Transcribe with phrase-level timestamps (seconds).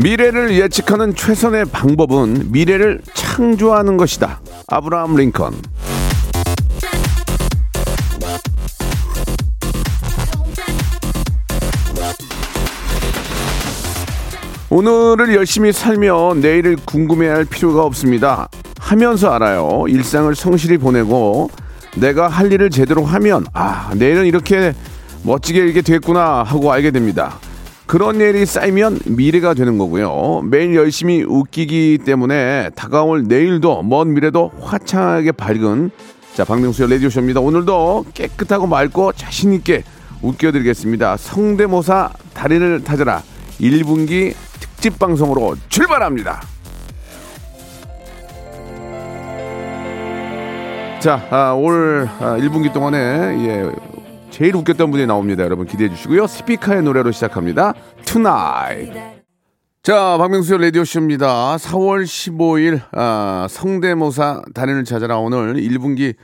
[0.00, 5.54] 미래를 예측하는 최선의 방법은 미래를 창조하는 것이다 아브라함 링컨
[14.70, 18.50] 오늘을 열심히 살면 내일을 궁금해할 필요가 없습니다.
[18.78, 19.86] 하면서 알아요.
[19.88, 21.50] 일상을 성실히 보내고
[21.96, 24.74] 내가 할 일을 제대로 하면 아 내일은 이렇게
[25.22, 27.38] 멋지게 이렇게 됐구나 하고 알게 됩니다.
[27.88, 30.42] 그런 일이 쌓이면 미래가 되는 거고요.
[30.44, 35.90] 매일 열심히 웃기기 때문에 다가올 내일도 먼 미래도 화창하게 밝은
[36.34, 37.40] 자 박명수의 라디오쇼입니다.
[37.40, 39.84] 오늘도 깨끗하고 맑고 자신 있게
[40.20, 41.16] 웃겨드리겠습니다.
[41.16, 43.22] 성대모사 다리를 타져라
[43.58, 46.42] 1분기 특집 방송으로 출발합니다.
[51.00, 53.70] 자, 아, 올 아, 1분기 동안에 예,
[54.38, 55.42] 제일 웃겼던 분이 나옵니다.
[55.42, 56.28] 여러분 기대해 주시고요.
[56.28, 57.74] 스피커의 노래로 시작합니다.
[58.04, 59.24] Tonight.
[59.82, 61.56] 자, 박명수의 라디오쇼입니다.
[61.56, 66.14] 4월 15일 아, 성대모사 단연을 찾아라 오늘 1분기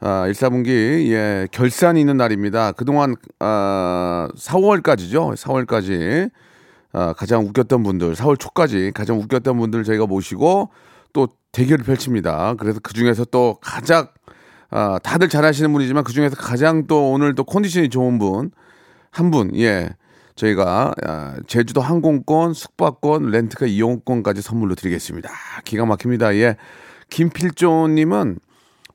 [0.00, 2.72] 아, 1, 4분기 예, 결산이 있는 날입니다.
[2.72, 5.36] 그동안 아, 4월까지죠.
[5.36, 6.30] 4월까지
[6.94, 10.70] 아, 가장 웃겼던 분들, 4월 초까지 가장 웃겼던 분들 저희가 모시고
[11.12, 12.54] 또 대결을 펼칩니다.
[12.58, 14.08] 그래서 그 중에서 또 가장
[14.70, 18.50] 아, 다들 잘하시는 분이지만 그 중에서 가장 또 오늘 또 컨디션이 좋은 분
[19.10, 19.90] 한 분, 예.
[20.36, 25.28] 저희가 아, 제주도 항공권, 숙박권, 렌트카 이용권까지 선물로 드리겠습니다.
[25.64, 26.36] 기가 막힙니다.
[26.36, 26.56] 예.
[27.10, 28.38] 김필조님은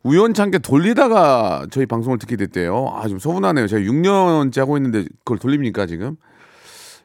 [0.03, 2.94] 우연찮게 돌리다가 저희 방송을 듣게 됐대요.
[2.94, 3.67] 아, 좀 서운하네요.
[3.67, 6.16] 제가 6년째 하고 있는데 그걸 돌립니까, 지금?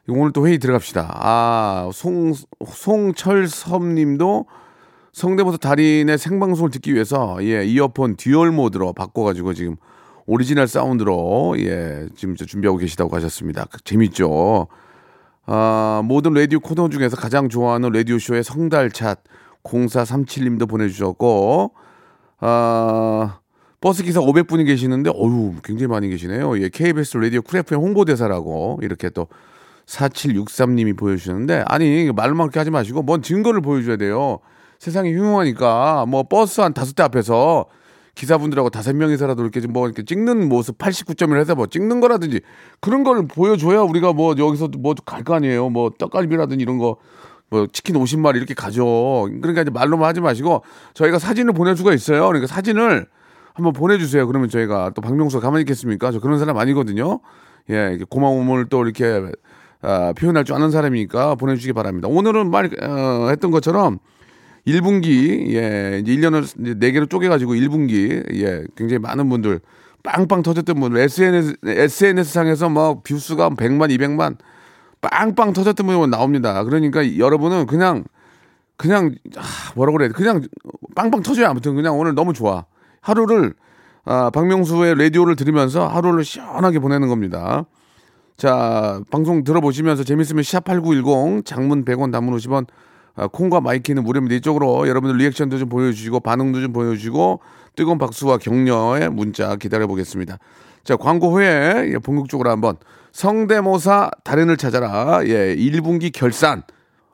[0.07, 1.17] 오늘 또 회의 들어갑시다.
[1.21, 2.33] 아, 송,
[2.65, 4.45] 송철섭 님도
[5.13, 9.75] 성대모사 달인의 생방송을 듣기 위해서, 예, 이어폰 dual 모드로 바꿔가지고 지금
[10.25, 13.65] 오리지널 사운드로, 예, 지금 저 준비하고 계시다고 하셨습니다.
[13.71, 14.67] 그 재밌죠?
[15.45, 19.19] 아, 모든 라디오 코너 중에서 가장 좋아하는 라디오 쇼의 성달찾
[19.63, 21.73] 0437 님도 보내주셨고,
[22.39, 23.39] 아,
[23.81, 26.61] 버스 기사 500분이 계시는데, 어유 굉장히 많이 계시네요.
[26.61, 29.27] 예, KBS 라디오 쿨 FM 홍보대사라고 이렇게 또
[29.89, 34.39] 4763님이 보여주셨는데 아니 말로만 그렇게 하지 마시고 뭔 증거를 보여줘야 돼요.
[34.79, 37.65] 세상이 흉흉하니까 뭐 버스 한 다섯 대 앞에서
[38.15, 42.41] 기사분들하고 다섯 명이서라도 이렇게 뭐 이렇게 찍는 모습 8910을 해서 뭐 찍는 거라든지
[42.81, 45.69] 그런 걸 보여줘야 우리가 뭐 여기서 뭐 갈 거 아니에요.
[45.69, 46.97] 뭐 떡갈비라든지 이런 거
[47.51, 49.27] 뭐 치킨 50마리 이렇게 가죠.
[49.41, 50.61] 그러니까 이제 말로만 하지 마시고
[50.93, 52.27] 저희가 사진을 보낼 수가 있어요.
[52.27, 53.07] 그러니까 사진을
[53.55, 54.27] 한번 보내주세요.
[54.27, 56.11] 그러면 저희가 또 박명수가 가만히 있겠습니까?
[56.11, 57.21] 저 그런 사람 아니거든요.
[57.71, 59.31] 예, 고마움을 또 이렇게
[59.81, 62.07] 아, 표현할 줄 아는 사람이니까 보내주시기 바랍니다.
[62.07, 63.97] 오늘은 말 어, 했던 것처럼
[64.73, 69.59] 1분기 예, 이제 1년을 이제 4개로 쪼개 가지고 1분기 예, 굉장히 많은 분들
[70.03, 74.37] 빵빵 터졌던 분들 SNS SNS 상에서 뭐 view수가 100만 200만
[75.01, 76.63] 빵빵 터졌던 분이 나옵니다.
[76.63, 78.03] 그러니까 여러분은 그냥
[78.77, 79.41] 그냥 아,
[79.75, 80.13] 뭐라 그래야 돼?
[80.13, 80.41] 그냥
[80.95, 81.47] 빵빵 터져요.
[81.47, 82.65] 아무튼 그냥 오늘 너무 좋아.
[83.01, 83.53] 하루를
[84.05, 87.65] 아, 박명수의 라디오를 들으면서 하루를 시원하게 보내는 겁니다.
[88.37, 92.71] 자, 방송 들어보시면서 재밌으면 샵8910 장문 100원 단문 50원 아,
[93.27, 94.35] 콩과 마이케이는 무료입니다.
[94.35, 97.41] 이쪽으로 여러분들 리액션도 좀 보여주시고 반응도 좀 보여주시고
[97.75, 100.37] 뜨거운 박수와 격려의 문자 기다려 보겠습니다.
[100.83, 102.77] 자, 광고 후에 예, 본격적으로 한번
[103.11, 105.21] 성대모사 달인을 찾아라.
[105.25, 106.63] 예, 1분기 결산.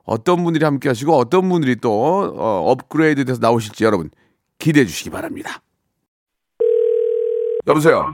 [0.03, 4.11] 어떤 분들이 함께 하시고 어떤 분들이 또 어, 업그레이드 돼서 나오실지 여러분
[4.59, 5.61] 기대해 주시기 바랍니다.
[7.67, 8.13] 여보세요.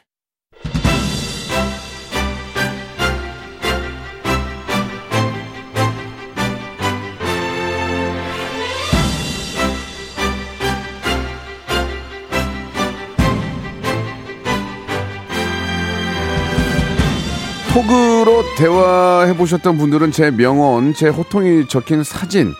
[17.73, 22.53] 톡으로 대화해 보셨던 분들은 제 명언, 제 호통이 적힌 사진,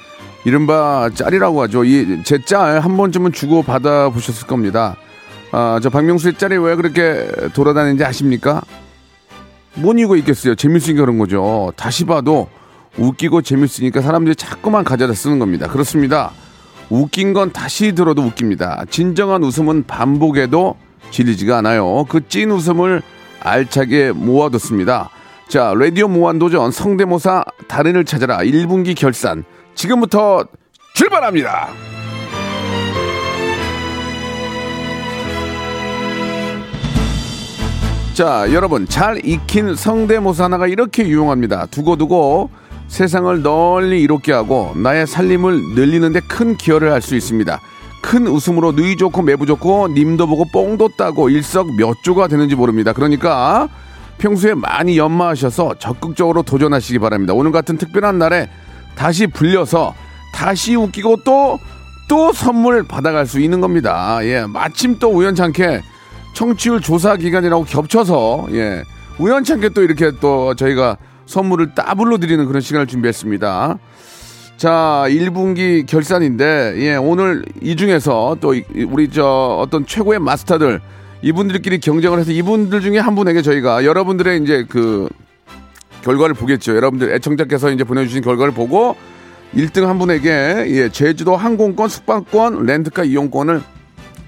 [0.46, 1.84] 이른바 짤이라고 하죠.
[1.84, 4.96] 이 제 짤 한 번쯤은 주고 받아 보셨을 겁니다.
[5.52, 8.62] 아, 저 박명수의 짤이 왜 그렇게 돌아다니는지 아십니까?
[9.76, 10.56] 뭔 이유가 있겠어요.
[10.56, 11.74] 재밌으니까 그런 거죠.
[11.76, 12.48] 다시 봐도
[12.98, 15.68] 웃기고 재밌으니까 사람들이 자꾸만 가져다 쓰는 겁니다.
[15.68, 16.32] 그렇습니다.
[16.90, 18.86] 웃긴 건 다시 들어도 웃깁니다.
[18.90, 20.76] 진정한 웃음은 반복해도
[21.12, 22.06] 질리지가 않아요.
[22.08, 23.02] 그 찐 웃음을
[23.42, 25.10] 알차게 모아뒀습니다.
[25.48, 29.44] 자, 라디오 무한도전 성대모사 달인을 찾아라 1분기 결산.
[29.76, 30.46] 지금부터
[30.94, 31.70] 출발합니다.
[38.14, 41.68] 자, 여러분 잘 익힌 성대모사 하나가 이렇게 유용합니다.
[41.68, 42.50] 두고두고
[42.88, 47.60] 세상을 널리 이롭게 하고 나의 살림을 늘리는데 큰 기여를 할 수 있습니다.
[48.02, 52.94] 큰 웃음으로 누이 좋고 매부 좋고 님도 보고 뽕도 따고 일석몇조가 되는지 모릅니다.
[52.94, 53.70] 그러니까
[54.18, 57.34] 평소에 많이 연마하셔서 적극적으로 도전하시기 바랍니다.
[57.34, 58.50] 오늘 같은 특별한 날에
[58.96, 59.96] 다시 불려서
[60.34, 64.20] 다시 웃기고 또또 선물 받아갈 수 있는 겁니다.
[64.24, 65.82] 예, 마침 또 우연찮게
[66.34, 68.84] 청취율 조사 기간이라고 겹쳐서 예
[69.20, 73.78] 우연찮게 또 이렇게 또 저희가 선물을 따블로 드리는 그런 시간을 준비했습니다.
[74.62, 80.80] 자 1분기 결산인데 예 오늘 이 중에서 또 이- 우리 저 어떤 최고의 마스터들
[81.24, 85.10] 이분들끼리 경쟁을 해서 이분들 중에 한 분에게 저희가 여러분들의 이제 그
[86.04, 86.76] 결과를 보겠죠.
[86.76, 88.96] 여러분들 애청자께서 이제 보내주신 결과를 보고
[89.56, 93.64] 1등 한 분에게 예, 제주도 항공권, 숙박권, 렌트카 이용권을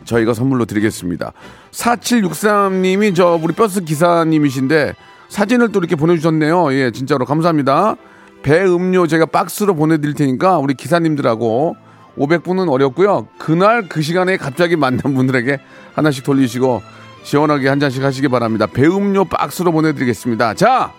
[0.06, 1.32] 저희가 선물로 드리겠습니다.
[1.70, 4.96] 4763님이 저 우리 버스 기사님이신데
[5.30, 6.74] 사진을 또 이렇게 보내주셨네요.
[6.74, 7.98] 예, 진짜로 감사합니다.
[8.44, 11.76] 배 음료 제가 박스로 보내드릴 테니까 우리 기사님들하고
[12.18, 13.28] 500분은 어렵고요.
[13.40, 15.58] 그날 그 시간에 갑자기 만난 분들에게
[15.96, 16.82] 하나씩 돌리시고
[17.24, 18.68] 시원하게 한 잔씩 하시기 바랍니다.
[18.68, 20.54] 배 음료 박스로 보내드리겠습니다.
[20.54, 20.92] 자,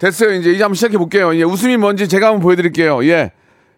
[0.00, 0.34] 됐어요.
[0.34, 1.34] 이제 이제 한번 시작해 볼게요.
[1.36, 3.04] 예, 웃음이 뭔지 제가 한번 보여드릴게요.
[3.04, 3.32] 예,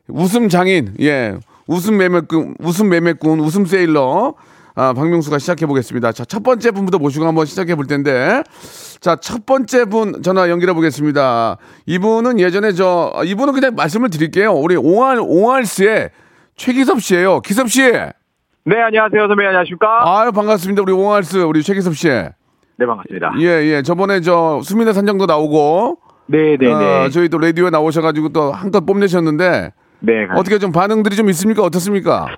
[0.08, 1.36] 웃음 장인, 예,
[1.66, 4.34] 웃음 매매꾼, 웃음 매매꾼, 웃음 세일러.
[4.74, 6.12] 아, 박명수가 시작해 보겠습니다.
[6.12, 8.42] 자, 첫 번째 분부터 모시고 한번 시작해 볼 텐데.
[9.02, 11.56] 자, 첫 번째 분 전화 연결해 보겠습니다.
[11.86, 14.52] 이분은 예전에 저, 아, 이분은 그냥 말씀을 드릴게요.
[14.52, 16.10] 우리 옹알, 옹알스의
[16.54, 17.82] 최기섭 씨예요 기섭 씨.
[17.82, 19.26] 네, 안녕하세요.
[19.26, 19.88] 선배님 안녕하십니까?
[20.04, 20.82] 아유, 반갑습니다.
[20.82, 22.06] 우리 옹알스, 우리 최기섭 씨.
[22.10, 23.32] 네, 반갑습니다.
[23.40, 23.82] 예, 예.
[23.82, 25.98] 저번에 저 수민의 산정도 나오고.
[26.26, 26.72] 네, 네, 네.
[27.04, 31.64] 어, 저희 또 라디오에 나오셔가지고 또 한껏 뽐내셨는데 네, 가- 어떻게 좀 반응들이 좀 있습니까?
[31.64, 32.28] 어떻습니까?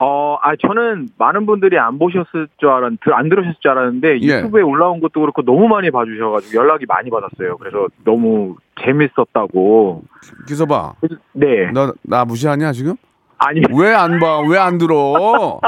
[0.00, 4.26] 어, 아, 저는 많은 분들이 안 보셨을 줄 알았, 들- 안 들으셨을 줄 알았는데 예.
[4.38, 7.56] 유튜브에 올라온 것도 그렇고 너무 많이 봐주셔가지고 연락이 많이 받았어요.
[7.58, 10.02] 그래서 너무 재밌었다고.
[10.46, 10.94] 기서봐,
[11.32, 11.70] 네.
[11.72, 12.94] 너 나 무시하냐 지금?
[13.38, 14.40] 아니, 왜 안 봐?
[14.48, 15.60] 왜 안 들어?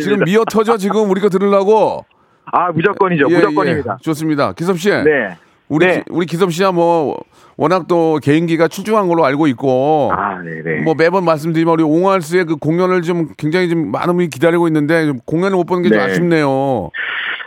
[0.00, 2.06] 지금 미어 터져 지금 우리 거 들으려고.
[2.46, 3.26] 아, 무조건이죠.
[3.30, 3.96] 예, 무조건입니다.
[4.00, 4.02] 예.
[4.02, 4.52] 좋습니다.
[4.54, 5.36] 기섭 씨, 네.
[5.68, 5.94] 우리 네.
[5.98, 7.16] 기- 우리 기섭 씨야 뭐
[7.56, 10.10] 워낙 또 개인기가 출중한 걸로 알고 있고.
[10.12, 10.80] 아, 네, 네.
[10.82, 15.18] 뭐 매번 말씀드리면 우리 옹알스의 그 공연을 좀 굉장히 좀 많은 분이 기다리고 있는데 좀
[15.24, 16.04] 공연을 못 보는 게좀 네.
[16.04, 16.90] 아쉽네요.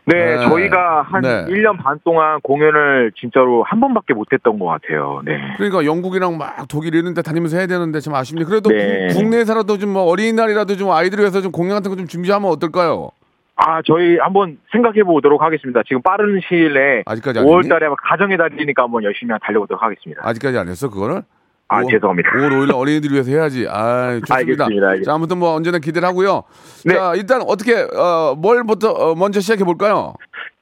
[0.09, 0.47] 네, 네.
[0.47, 1.45] 저희가 한 네.
[1.49, 5.21] 1년 반 동안 공연을 진짜로 한 번밖에 못 했던 것 같아요.
[5.25, 5.37] 네.
[5.57, 8.45] 그러니까 영국이랑 막 독일 이런 데 다니면서 해야 되는데 참 아쉽네.
[8.45, 9.07] 그래도 네.
[9.09, 13.09] 국- 국내에서라도 좀 뭐 어린이날이라도 좀 아이들을 위해서 좀 공연 같은 거 좀 준비하면 어떨까요?
[13.57, 15.81] 아, 저희 한번 생각해 보도록 하겠습니다.
[15.87, 17.69] 지금 빠른 시일 내에 아직까지 안 5월 했니?
[17.69, 20.21] 달에 가정의 달이니까 한번 열심히 달려보도록 하겠습니다.
[20.23, 21.23] 아직까지 안 했어 그거를?
[21.69, 22.29] 아, 오- 죄송합니다.
[22.29, 23.65] 5월 5일 어린이들 위해서 해야지.
[23.67, 24.35] 아, 좋습니다.
[24.35, 25.03] 알겠습니다, 알겠습니다.
[25.03, 26.43] 자, 아무튼 뭐 언제나 기대를 하고요.
[26.85, 26.93] 네.
[26.93, 30.13] 자, 일단 어떻게 어, 뭘부터 어, 먼저 시작해 볼까요?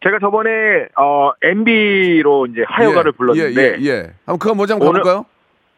[0.03, 0.49] 제가 저번에
[0.97, 3.97] 어 MB로 이제 하여가를 예, 불렀는데 예, 예, 예.
[4.25, 5.25] 한번 그거 먼저 한번 오늘- 가볼까요?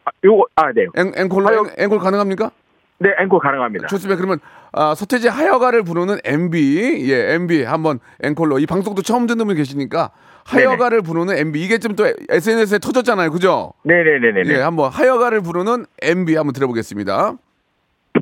[0.06, 0.86] 아, 요거 아 네.
[0.96, 2.52] 앵, 앵콜로 하여- 앵, 앵콜 가능합니까?
[3.00, 3.88] 네, 앵콜 가능합니다.
[3.88, 4.16] 좋습니다.
[4.18, 4.40] 그러면
[4.72, 10.12] 아, 서태지 하여가를 부르는 MB, 예, MB 한번 앵콜로 이 방송도 처음 듣는 분 계시니까
[10.46, 13.74] 하여가를 부르는 MB 이게 좀 또 SNS에 터졌잖아요, 그죠?
[13.84, 14.54] 네, 네, 네, 네.
[14.54, 17.34] 예, 한번 하여가를 부르는 MB 한번 들어보겠습니다.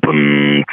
[0.08, 0.64] 음.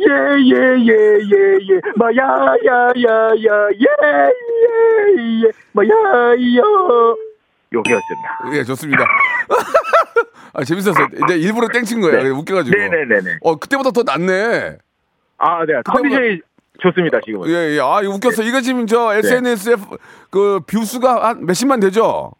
[0.00, 3.34] 예예예예예 마야야야야
[3.74, 6.62] 예예예 마야야
[7.72, 8.38] 여기였습니다.
[8.52, 9.04] 예, 좋습니다.
[10.54, 11.06] 아, 재밌었어요.
[11.24, 12.22] 이제 일부러 땡친 거예요.
[12.22, 12.28] 네.
[12.28, 12.76] 웃겨가지고.
[12.76, 13.38] 네네네네.
[13.42, 14.76] 어, 그때보다 더 낫네.
[15.38, 15.74] 아, 네.
[15.84, 16.40] 컨디션이
[16.80, 17.48] 좋습니다, 지금은.
[17.48, 17.80] 예, 예.
[17.80, 18.42] 아, 이거 웃겼어.
[18.42, 19.76] 이거 지금 저 SNS에
[20.30, 22.32] 그 뷰수가 한 몇십만 되죠?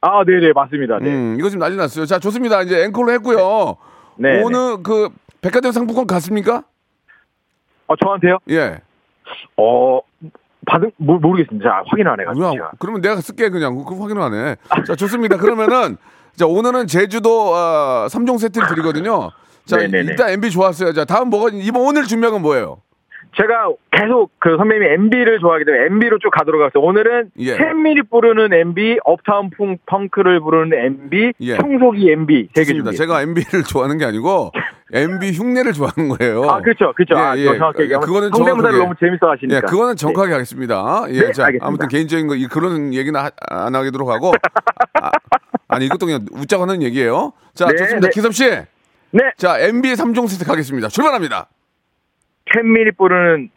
[0.00, 0.98] 아, 네네, 맞습니다.
[1.00, 1.10] 네.
[1.10, 2.06] 음, 이거 지금 난리 났어요.
[2.06, 2.62] 자, 좋습니다.
[2.62, 3.76] 이제 앵콜로 했고요.
[4.16, 4.40] 네.
[4.42, 5.08] 오늘 그
[5.40, 6.62] 백화점 상품권 갔습니까?
[7.88, 8.38] 어, 저한테요?
[8.50, 8.80] 예.
[9.56, 10.00] 어,
[10.68, 11.68] 받은, 모, 모르겠습니다.
[11.68, 12.52] 자, 확인 안 해가지고.
[12.52, 12.70] 제가.
[12.78, 13.84] 그러면 내가 쓸게 그냥.
[13.84, 14.56] 그 확인을 안 해.
[14.86, 15.36] 자, 좋습니다.
[15.36, 15.96] 그러면은
[16.36, 19.30] 자, 오늘은 제주도 어, 3종 세트를 드리거든요.
[19.64, 20.10] 자, 네네네.
[20.10, 20.92] 일단 MB 좋았어요.
[20.92, 22.78] 자, 다음 뭐가 이번 오늘 준비한 건 뭐예요?
[23.36, 26.80] 제가 계속 그 선배님이 MB를 좋아하기 때문에 MB로 쭉 가도록 하겠습니다.
[26.86, 27.56] 오늘은 예.
[27.56, 31.56] 캔미리 부르는 MB, 업타운 풍, 펑크를 부르는 MB, 예.
[31.56, 32.48] 청소기 MB.
[32.54, 32.96] 준비.
[32.96, 34.52] 제가 MB를 좋아하는 게 아니고
[34.92, 36.44] MB 흉내를 좋아하는 거예요.
[36.48, 37.14] 아, 그렇죠, 그렇죠.
[37.16, 37.58] 아, 예, 이거 예.
[37.58, 38.78] 정확하게 얘기하면 그거는 성대모사를 정확하게.
[38.78, 39.56] 너무 재밌어 하시니까.
[39.56, 41.04] 예, 그거는 정확하게 하겠습니다.
[41.10, 41.66] 예, 네, 자, 알겠습니다.
[41.66, 44.32] 아무튼 개인적인 거, 이- 그런 얘기는 하- 안 하도록 하고.
[45.68, 47.32] 아, 니 이것도 그냥 웃자고 하는 얘기예요.
[47.54, 48.06] 자, 네, 좋습니다.
[48.08, 48.10] 네.
[48.14, 48.48] 기섭 씨.
[49.10, 50.88] 네, 자, MB 3종 세트 가겠습니다.
[50.88, 51.48] 출발합니다.
[52.46, 53.50] 캔미리 부르는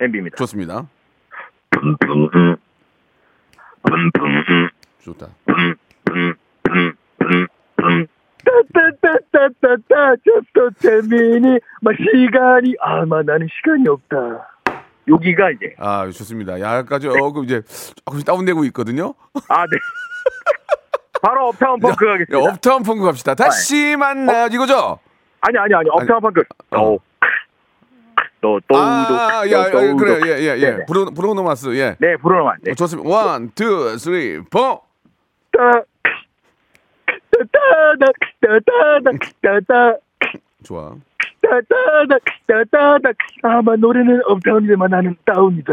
[0.00, 0.36] MB입니다.
[0.36, 0.86] 좋습니다.
[5.02, 5.28] 좋다.
[8.44, 14.50] 따따따따따따 저또 재민이 막 시간이 아마 나는 시간이 없다.
[15.08, 16.60] 여기가 이제 아, 좋습니다.
[16.60, 17.62] 약까지 어, 그 이제
[18.04, 19.14] 조금씩 다운되고 있거든요.
[19.48, 19.76] 아 네.
[21.22, 22.52] 바로 Uptown Funk 야, 가겠습니다.
[22.52, 23.34] Uptown Funk 갑시다.
[23.34, 24.98] 다시 만나 이거죠?
[25.40, 26.42] 아니 아니 아니 Uptown Funk.
[26.72, 26.96] 어.
[28.40, 30.70] 또또또 아, 야, 야, 그래, 예, 예, 예.
[30.70, 30.84] 네네.
[30.86, 31.96] 브루, 브루노 마스, 예.
[31.98, 32.58] 네 브루노 마.
[32.62, 32.72] 네.
[32.72, 33.08] 어, 좋습니다.
[33.08, 34.82] one, two, three, four.
[35.50, 35.82] 따
[37.52, 39.10] 따따다 따따다
[39.42, 39.96] 따따
[40.62, 40.94] 좋아.
[41.42, 43.10] 따따다 따따다
[43.42, 45.72] 아마 노래는 Uptown이지만 나는 down이다.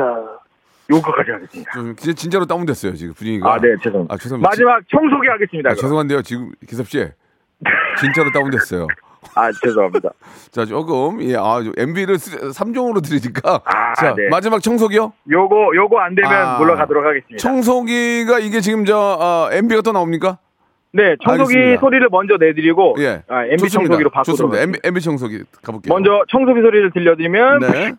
[0.90, 1.72] 요거까지 하겠습니다.
[1.72, 3.54] 좀 진짜 진짜로 다운됐어요 지금 분위기가.
[3.54, 4.13] 아, 네, 죄송합니다.
[4.13, 4.50] 아, 죄송합니다.
[4.50, 5.70] 마지막 청소기 하겠습니다.
[5.70, 5.82] 아, 그럼.
[5.82, 7.06] 죄송한데요 지금 기섭 씨
[8.00, 8.88] 진짜로 다운됐어요.
[9.36, 10.10] 아, 죄송합니다.
[10.51, 14.28] 자 조금 예, 아, MB를 3종으로 드리니까 아, 자 네.
[14.30, 15.13] 마지막 청소기요.
[15.30, 17.38] 요거, 요거 안 되면 아, 물러가도록 하겠습니다.
[17.38, 20.40] 청소기가 이게 지금 저 어, MB가 또 나옵니까?
[20.94, 21.80] 네, 청소기 알겠습니다.
[21.80, 23.24] 소리를 먼저 내드리고, 예.
[23.30, 23.80] 아, MB 좋습니다.
[23.80, 24.62] 청소기로 바꾸도록 좋습니다.
[24.62, 25.94] MB, MB 청소기 가볼게요.
[25.94, 27.94] 먼저 청소기 소리를 들려드리면, 네.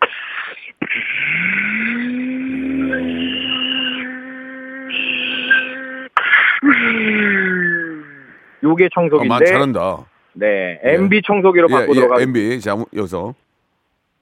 [8.63, 10.05] 요게 어, 청소기인데, 만 잘한다.
[10.35, 12.41] 네, MB 청소기로 예, 바꾸도록 예, 하겠습니다.
[12.41, 13.35] MB 자 여기서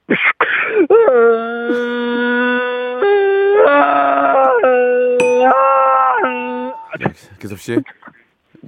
[7.41, 7.77] 기섭 씨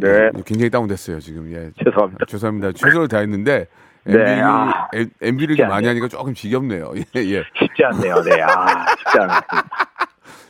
[0.06, 1.50] 네, 굉장히 다운됐어요 지금.
[1.52, 1.70] 예.
[1.84, 2.24] 죄송합니다.
[2.26, 2.72] 죄송합니다.
[2.72, 3.66] 최선을 다했는데
[4.04, 4.88] 네, MB를 아,
[5.20, 5.86] MB를 쉽지 많이.
[5.86, 6.92] 하니까 조금 지겹네요.
[7.16, 7.44] 예, 예.
[7.58, 8.22] 쉽지 않네요.
[8.22, 9.68] 네, 아, 쉽지 않습니다.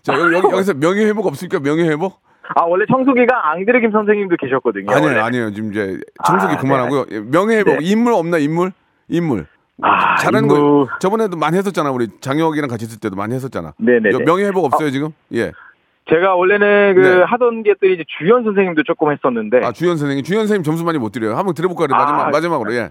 [0.02, 1.60] 자 여기, 여기 여기서 명예 회복 없습니까?
[1.60, 2.20] 명예 회복?
[2.54, 4.90] 아, 원래 청소기가 앙드레 김 선생님도 계셨거든요.
[4.90, 5.20] 아니에요, 원래.
[5.20, 5.52] 아니에요.
[5.54, 7.06] 지금 이제 청소기 아, 그만하고요.
[7.12, 7.78] 예, 명예 회복 네.
[7.82, 8.72] 인물 없나 인물?
[9.08, 9.46] 인물.
[9.80, 10.58] 아, 잘하는 인물.
[10.86, 11.90] 거 저번에도 많이 했었잖아.
[11.90, 13.74] 우리 장혁이랑 같이 있을 때도 많이 했었잖아.
[13.78, 14.10] 네네네.
[14.12, 15.10] 여- 명예 회복 없어요 지금?
[15.34, 15.52] 예.
[16.08, 17.22] 제가 원래는 그 네.
[17.22, 21.12] 하던 것들이 이제 주연 선생님도 조금 했었는데, 아 주연 선생님, 주연 선생님 점수 많이 못
[21.12, 21.36] 드려요.
[21.36, 21.86] 한번 들어볼까요?
[21.90, 22.90] 마지막 아, 마지막으로 예.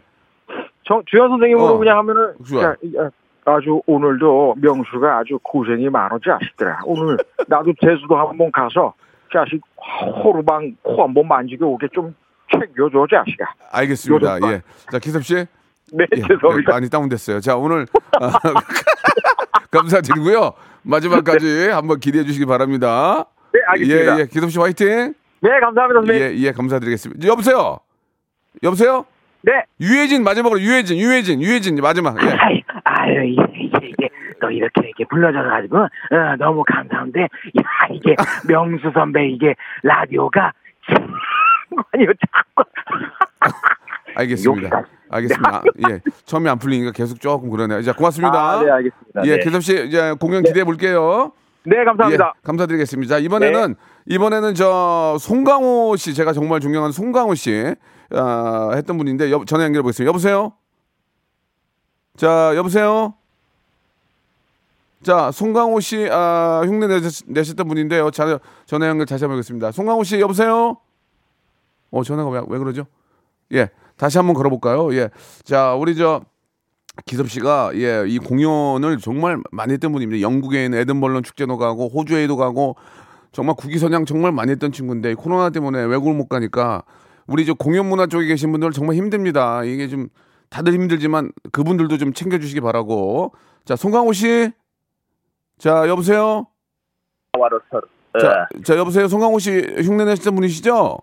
[0.87, 1.77] 정- 주연 선생님으로 어.
[1.77, 2.63] 그냥 하면은 좋아.
[2.63, 3.09] 야, 야,
[3.45, 8.93] 아주 오늘도 명수가 아주 고생이 많아 자식들아 오늘 나도 제주도 한번 가서
[9.33, 9.59] 자식
[10.23, 12.13] 호루방 코 한번 만지게 오게 좀
[12.51, 14.35] 챙겨줘 자식아 알겠습니다.
[14.37, 14.61] 요즘 예.
[14.91, 15.35] 자 기섭 씨.
[15.93, 17.39] 네 예, 죄송합니다 예, 많이 다운됐어요.
[17.41, 17.87] 자 오늘
[18.21, 18.31] 아,
[19.71, 20.53] 감사드리고요.
[20.83, 23.25] 마지막까지 한번 기대해 주시기 바랍니다.
[23.53, 24.25] 네 알겠습니다 예, 예.
[24.27, 25.13] 기섭 씨 화이팅.
[25.41, 27.27] 네 감사합니다 선생님 예, 예, 감사드리겠습니다.
[27.27, 27.79] 여보세요.
[28.63, 29.05] 여보세요.
[29.41, 32.15] 네 유해진 마지막으로 유해진, 유해진, 유해진 마지막.
[32.23, 32.29] 예.
[32.29, 34.09] 아이, 아유, 이게, 이게,
[34.39, 35.89] 또 이렇게, 이렇게 불러줘 가지고, 어,
[36.37, 37.27] 너무 감사한데, 야,
[37.91, 38.15] 이게,
[38.47, 40.51] 명수 선배, 이게, 라디오가,
[41.91, 42.63] 아니요, 자꾸.
[44.15, 44.67] 알겠습니다.
[44.67, 45.00] 여기까지.
[45.11, 45.57] 알겠습니다.
[45.57, 46.01] 아, 예.
[46.25, 47.81] 처음에 안 풀리니까 계속 조금 그러네요.
[47.83, 48.33] 자, 고맙습니다.
[48.33, 49.43] 아, 네 알겠습니다 예, 네.
[49.43, 51.33] 기섭 씨 이제 공연 기대해 볼게요.
[51.63, 53.15] 네 감사합니다 예, 감사드리겠습니다.
[53.15, 53.75] 자, 이번에는
[54.07, 57.75] 이번에는 저 송강호 씨 제가 정말 존경하는 송강호 씨
[58.13, 60.07] 아, 했던 분인데 여, 전화 연결해 보겠습니다.
[60.07, 60.53] 여보세요?
[62.15, 63.13] 자, 여보세요?
[65.03, 68.11] 자, 송강호 씨 아, 흉내 내셨, 내셨던 분인데요.
[68.11, 69.71] 자, 전화 연결 다시 한번 하겠습니다.
[69.71, 70.77] 송강호 씨 여보세요?
[71.91, 72.85] 어, 전화가 왜, 왜 그러죠?
[73.53, 73.69] 예.
[74.01, 74.91] 다시 한번 걸어 볼까요?
[74.95, 75.11] 예.
[75.43, 76.21] 자, 우리 저
[77.05, 80.21] 기섭 씨가 예, 이 공연을 정말 많이 했던 분입니다.
[80.21, 82.75] 영국에 있는 에든벌런 축제도 가고 호주에도 가고
[83.31, 86.81] 정말 국기선양 정말 많이 했던 친구인데 코로나 때문에 외국을 못 가니까
[87.27, 89.63] 우리 저 공연 문화 쪽에 계신 분들 정말 힘듭니다.
[89.63, 90.09] 이게 좀
[90.49, 93.33] 다들 힘들지만 그분들도 좀 챙겨주시기 바라고.
[93.65, 94.51] 자, 송강호 씨.
[95.59, 96.47] 자, 여보세요?
[97.37, 97.83] 와로 서로
[98.19, 99.07] 자, 자, 여보세요?
[99.07, 100.97] 송강호 씨 흉내 내셨던 분이시죠?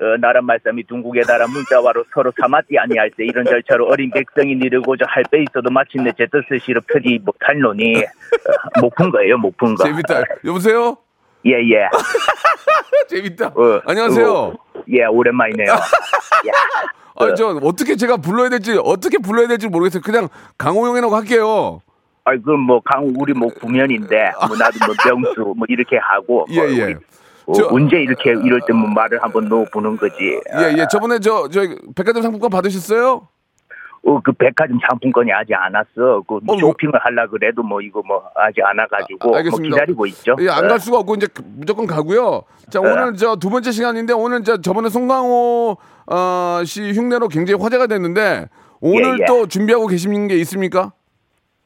[0.00, 5.04] 어, 나란 말씀이 둥국에 달아 문자와로 서로 사마띠 아니할 때 이런 절차로 어린 백성이 이르고자
[5.08, 9.84] 할 때 있어도 마침내 제 뜻을 실어 펴지 못할노니 어, 못푼 거예요 못 푼 거.
[9.84, 10.22] 재밌다.
[10.44, 10.96] 여보세요?
[11.46, 11.88] 예예.
[13.08, 13.46] 재밌다.
[13.48, 14.32] 어, 안녕하세요.
[14.32, 14.54] 어,
[14.88, 15.72] 예 오랜만이네요.
[17.16, 20.02] 아, 저 어떻게 제가 불러야 될지 어떻게 불러야 될지 모르겠어요.
[20.02, 21.80] 그냥 강호 형이라고 할게요.
[22.24, 26.60] 아이 그럼 뭐 강우 우리 뭐 구면인데 뭐 나도 뭐 명수 뭐 이렇게 하고 예,
[26.60, 26.94] 뭐 예.
[27.46, 30.14] 우리 어, 저- 언제 이렇게 이럴 때 뭐 말을 한번 넣어보는 거지.
[30.58, 30.86] 예, 예.
[30.90, 31.60] 저번에 저, 저,
[31.94, 33.28] 백화점 상품권 받으셨어요?
[34.06, 36.22] 어, 그 백화점 상품권이 아직 안 왔어.
[36.28, 39.74] 그 어, 쇼핑을 하려 그래도 뭐 이거 뭐 아직 안 와가지고 아, 뭐 알겠습니다.
[39.76, 40.36] 기다리고 있죠.
[40.40, 40.68] 예, 안 어.
[40.68, 42.42] 갈 수가 없고 이제 그- 무조건 가고요.
[42.70, 42.90] 자, 네.
[42.90, 48.48] 오늘 저 두 번째 시간인데 오늘 저 저번에 송강호 어, 씨 흉내로 굉장히 화제가 됐는데
[48.80, 49.24] 오늘 예, 예.
[49.26, 50.92] 또 준비하고 계신 게 있습니까?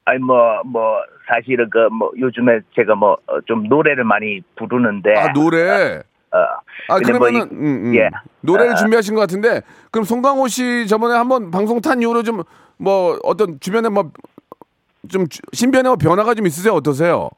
[0.05, 3.17] 아니 뭐뭐 사실은 그 뭐 요즘에 제가 뭐
[3.47, 6.03] 좀 노래를 많이 부르는데 아, 노래.
[6.31, 6.39] 어,
[6.89, 7.95] 아, 근데 뭐 그러면은 이- 음, 음.
[7.95, 8.09] 예.
[8.43, 8.75] 노래를 어.
[8.77, 12.43] 준비하신 것 같은데 그럼 송강호 씨 저번에 한번 방송 탄 이후로 좀
[12.81, 14.11] 뭐 어떤 주변에 뭐
[15.09, 16.75] 좀 신변의 변화가 좀 있으세요?
[16.75, 17.31] 어떠세요?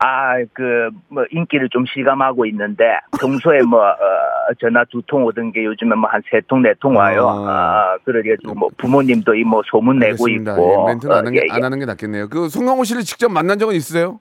[0.00, 2.84] 아, 그, 뭐, 인기를 좀 실감하고 있는데,
[3.20, 3.94] 평소에 뭐, 어,
[4.60, 7.26] 전화 두 통 오던 게 요즘에 뭐 한 세 통, 네 통 와요.
[7.28, 7.94] 아.
[7.94, 10.52] 아, 그래가지고 뭐, 부모님도 이 뭐, 소문 내고 알겠습니다.
[10.52, 10.72] 있고.
[10.72, 12.28] 예, 멘트는 안, 어, 하는 게, 예, 안 하는 게 낫겠네요.
[12.28, 14.20] 그 송강호 씨를 직접 만난 적은 있으세요?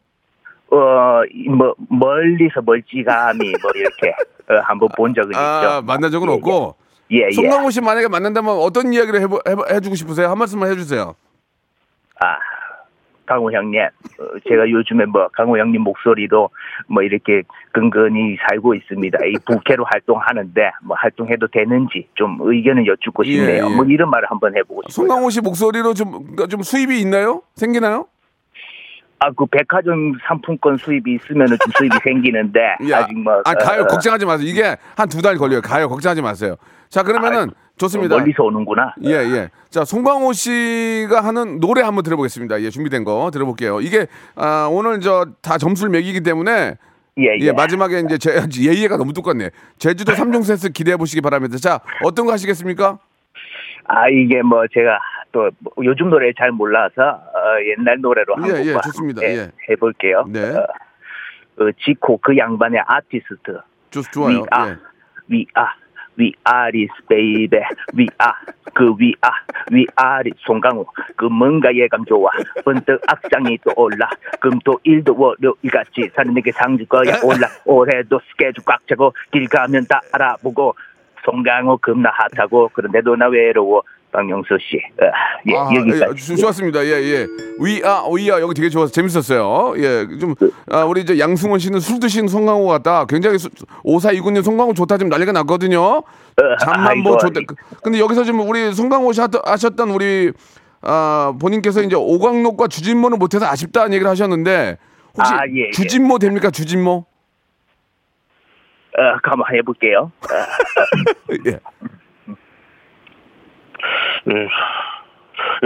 [0.71, 4.09] 어, 이 뭐, 멀리서 멀찌감히 뭐, 이렇게,
[4.49, 5.85] 어, 한번 본 적은 아, 있죠.
[5.85, 6.75] 만난 적은 예, 없고.
[7.11, 7.31] 예, 예.
[7.31, 10.27] 송강호 씨 만약에 만난다면 어떤 이야기를 해보, 해보, 해주고 싶으세요?
[10.29, 11.13] 한 말씀만 해주세요.
[12.19, 12.35] 아,
[13.27, 16.49] 강호 형님, 어, 제가 요즘에 뭐 강호 형님 목소리도
[16.87, 19.19] 뭐 이렇게 근근히 살고 있습니다.
[19.25, 23.69] 이 부캐로 활동하는데 뭐 활동해도 되는지 좀 의견을 여쭙고 예, 싶네요.
[23.69, 23.75] 예.
[23.75, 24.93] 뭐 이런 말을 한번 해보고 싶어요.
[25.07, 27.43] 송강호 씨 목소리로 좀, 그러니까 좀 수입이 있나요?
[27.55, 28.07] 생기나요?
[29.19, 32.59] 아, 그 백화점 상품권 수입이 있으면은 좀 수입이 생기는데
[32.91, 33.81] 야, 아직 뭐 아, 가요.
[33.81, 34.47] 어, 걱정하지 마세요.
[34.47, 35.61] 이게 한 두 달 걸려요.
[35.61, 35.89] 가요.
[35.89, 36.55] 걱정하지 마세요.
[36.89, 38.15] 자, 그러면은 좋습니다.
[38.17, 38.93] 멀리서 오는구나.
[39.05, 39.49] 예, 예.
[39.69, 42.61] 자, 송강호 씨가 하는 노래 한번 들어보겠습니다.
[42.61, 43.81] 예, 준비된 거 들어볼게요.
[43.81, 46.75] 이게, 아, 오늘 저 다 점수를 매기기 때문에
[47.19, 47.37] 예, 예.
[47.47, 49.49] 예, 마지막에 이제 제, 예의가 너무 똑같네.
[49.79, 51.57] 제주도 삼종 세트 기대해 보시기 바랍니다.
[51.57, 52.99] 자, 어떤 거 하시겠습니까?
[53.85, 54.99] 아, 이게 뭐 제가
[55.31, 57.39] 또뭐 요즘 노래 잘 몰라서 어,
[57.77, 59.21] 옛날 노래로 한 예, 예, 곡만 좋습니다.
[59.23, 59.51] 예, 예.
[59.69, 60.25] 해볼게요.
[60.27, 60.55] 네.
[60.55, 60.67] 어,
[61.59, 63.59] 어, 지코 그 양반의 아티스트.
[63.89, 64.39] 좋, 좋아요.
[64.39, 64.77] 예.
[66.49, 67.61] are this baby.
[67.93, 68.33] We are,
[68.73, 68.93] 그
[70.01, 70.85] are this 송강호.
[71.15, 72.31] 그 뭔가 예감 좋아.
[72.65, 74.09] 번뜩 악상이 또 올라.
[74.65, 77.47] 또 일도 월요일같이 사는 내게 상줄 거야 올라.
[77.65, 80.75] 올해도 스케줄 꽉 차고 길 가면 다 알아보고.
[81.25, 83.83] 송강호 겁나 핫하고 그런데도 나 외로워.
[84.11, 84.77] 박명수 씨.
[85.03, 85.11] 어,
[85.47, 86.03] 예, 아, 여기까지.
[86.11, 86.83] 예, 좋- 좋았습니다.
[86.85, 87.27] 예, 예.
[87.59, 89.73] 위아, 위아, 여기 되게 좋아서 재밌었어요.
[89.77, 90.33] 예, 좀,
[90.71, 93.05] 아, 우리 이제 양승원 씨는 술 드신 송강호 같다.
[93.05, 93.49] 굉장히 수,
[93.83, 94.97] 5429님 송강호 좋다.
[94.97, 96.01] 지금 난리가 났거든요.
[96.61, 97.41] 잠만 뭐 좋다.
[97.83, 100.31] 근데 여기서 지금 우리 송강호 씨 하셨던 우리,
[100.81, 104.77] 아, 본인께서 이제 오광록과 주진모는 못해서 아쉽다는 얘기를 하셨는데,
[105.17, 105.71] 혹시 아, 예, 예.
[105.71, 106.49] 주진모 됩니까?
[106.49, 107.05] 주진모?
[108.97, 110.11] 어, 한번 해볼게요.
[111.45, 111.59] 예.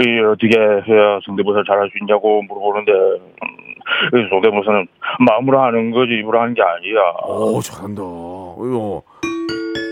[0.04, 4.86] 이 어떻게 해야 성대모사 잘할 수 있냐고 물어보는데 음, 이 성대모사는
[5.20, 7.00] 마음으로 하는 거지 입으로 하는 게 아니야.
[7.26, 8.02] 오, 잘한다.
[8.02, 9.02] 어이구.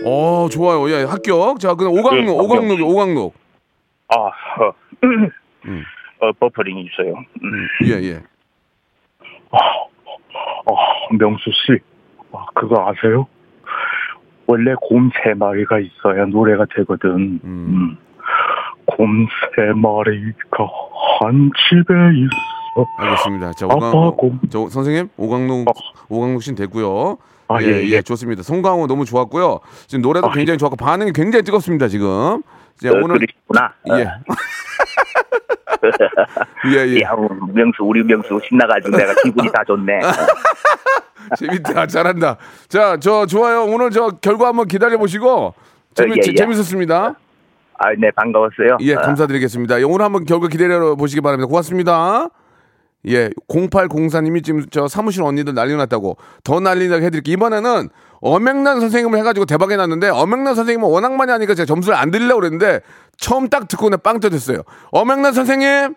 [0.05, 0.89] 어, 좋아요.
[0.89, 1.59] 예, 합격.
[1.59, 2.43] 자, 그럼 예, 오광록, 합격.
[2.43, 3.33] 오광록이 오광록.
[4.09, 4.73] 아, 어,
[5.65, 5.83] 음.
[6.19, 7.13] 어, 버퍼링이 있어요.
[7.43, 7.67] 음.
[7.85, 8.19] 예, 예.
[9.51, 10.75] 어,
[11.17, 11.79] 명수 씨,
[12.31, 13.27] 아, 그거 아세요?
[14.47, 17.39] 원래 곰 세 마리가 있어야 노래가 되거든.
[17.43, 17.97] 음.
[18.85, 20.69] 곰 세 마리가
[21.19, 22.87] 한 집에 있어.
[22.97, 23.53] 알겠습니다.
[23.53, 23.91] 자, 아빠.
[24.11, 24.39] 곰.
[24.49, 25.67] 저 선생님, 오광록
[26.09, 27.17] 오광록 씨는 됐고요.
[27.47, 28.01] 아, 예, 예, 예, 예.
[28.01, 28.43] 좋습니다.
[28.43, 29.59] 송강호 너무 좋았고요.
[29.87, 32.41] 지금 노래도 아, 굉장히 좋았고 반응이 굉장히 뜨겁습니다, 지금.
[32.77, 33.73] 이제 어, 오늘 그러시구나.
[33.99, 34.07] 예.
[36.73, 37.01] 예, 예.
[37.01, 37.11] 야,
[37.53, 39.99] 명수, 우리 명수 신나가지고 내가 기분이 다 좋네.
[41.37, 41.87] 재밌다.
[41.87, 42.37] 잘한다.
[42.67, 43.63] 자, 저 좋아요.
[43.65, 45.53] 오늘 저 결과 한번 기다려 보시고
[45.93, 46.35] 재미, 어, 예, 예.
[46.35, 47.15] 재밌었습니다.
[47.83, 48.77] 아, 네, 반가웠어요.
[48.81, 49.79] 예, 어, 감사드리겠습니다.
[49.79, 51.47] 예, 오늘 한번 결과 기다려 보시기 바랍니다.
[51.47, 52.29] 고맙습니다.
[53.07, 57.33] 예, 0804님이 지금 저 사무실 언니들 난리 났다고 더 난리 나게 해드릴게요.
[57.33, 57.89] 이번에는
[58.21, 62.81] 엄앵란 선생님을 해가지고 대박이 났는데 엄앵란 선생님은 워낙 많이 하니까 제가 점수를 안 드리려고 그랬는데
[63.17, 64.61] 처음 딱 듣고 그냥 빵 터졌어요.
[64.91, 65.95] 엄앵란 선생님!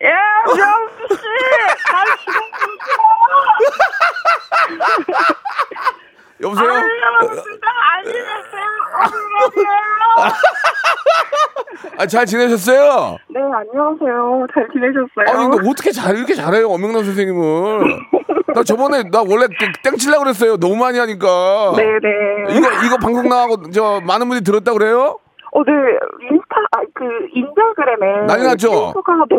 [0.00, 0.08] 예,
[0.46, 1.22] 명수 씨,
[1.88, 2.06] 잘
[6.40, 6.68] 여보세요?
[11.96, 13.16] 아, 잘 지내셨어요?
[13.28, 14.46] 네, 안녕하세요.
[14.54, 15.26] 잘 지내셨어요?
[15.28, 17.98] 아니, 근데 어떻게 잘, 이렇게 잘해요, 엄명란 선생님을.
[18.54, 20.56] 나 저번에, 나 원래 땡- 땡치려고 그랬어요.
[20.56, 21.72] 너무 많이 하니까.
[21.76, 22.56] 네네.
[22.56, 25.18] 이거, 이거 방송 나가고, 저, 많은 분들이 들었다 그래요?
[25.52, 25.72] 어, 네,
[26.30, 28.26] 인스타, 아, 그, 인별그램에.
[28.26, 28.68] 난리 났죠?
[28.68, 29.36] 친구가, 네,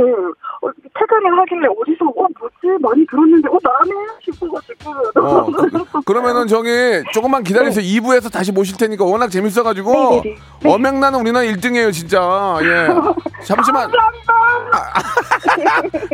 [0.62, 2.82] 어, 퇴근을 하길래 어디서, 어, 뭐지?
[2.82, 3.92] 많이 들었는데, 어, 나네?
[4.24, 4.90] 싶어가지고.
[4.90, 6.02] 어, 그, 놀랐었어요.
[6.06, 6.70] 그러면은 저기,
[7.14, 7.86] 조금만 기다리세요.
[7.86, 9.92] 2부에서 다시 모실 테니까 워낙 재밌어가지고.
[10.24, 10.36] 네네네.
[10.64, 10.74] 네.
[10.74, 12.58] 엄명란은 우리나라 1등이에요, 진짜.
[12.64, 12.88] 예.
[13.46, 13.92] 잠시만.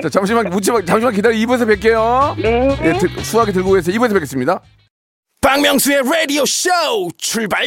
[0.02, 1.36] 자, 잠시만, 묻지 마, 잠시만 기다려.
[1.36, 2.42] 2부에서 뵐게요.
[2.42, 2.78] 네.
[2.84, 3.96] 예, 들- 수학에 들고 계세요.
[3.98, 4.60] 2부에서 뵙겠습니다.
[5.46, 6.72] 박명수의 라디오 쇼
[7.18, 7.60] 출발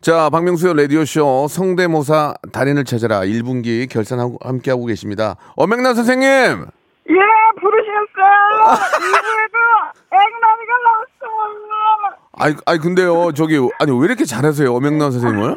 [0.00, 5.36] 자, 박명수의 라디오 쇼 성대모사 달인을 찾아라 1분기 결산하고 함께 하고 계십니다.
[5.54, 6.24] 엄명란 선생님!
[6.26, 7.14] 예,
[7.60, 8.88] 부르셨어요.
[9.02, 9.58] 이후에도
[10.10, 12.16] 앵나미가 나왔어요.
[12.38, 15.48] 아이, 아이, 근데요, 저기, 아니, 왜 이렇게 잘하세요, 엄명란 선생님을?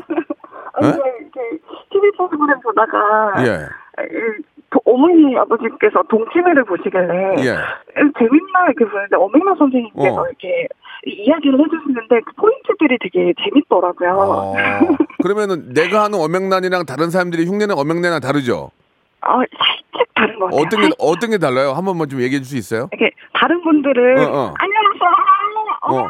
[0.74, 0.92] 아니, 예?
[0.92, 1.40] 이렇게
[1.90, 3.46] TV 프로그램 보다가.
[3.46, 3.66] 예.
[4.04, 7.56] 이, 도- 어머니 아버지께서 동치미를 보시길래 예.
[8.20, 10.26] 재밌나 이렇게 보는데 어명나 선생님께서 어.
[10.28, 10.68] 이렇게
[11.06, 14.12] 이야기를 해주시는데 그 포인트들이 되게 재밌더라고요.
[14.18, 14.54] 어,
[15.22, 18.72] 그러면은 내가 하는 엄명란이랑 다른 사람들이 흉내는 엄명란이랑 다르죠?
[19.22, 20.62] 아, 살짝 다른 것 같아요.
[20.62, 21.72] 어떤 게, 어떤 게 달라요?
[21.74, 22.90] 한 번만 좀 얘기해 줄 수 있어요?
[22.92, 24.54] 이렇게 다른 분들은 어, 어.
[24.58, 25.10] 안녕하세요.
[25.82, 25.88] 어.
[25.88, 26.10] 어머니요.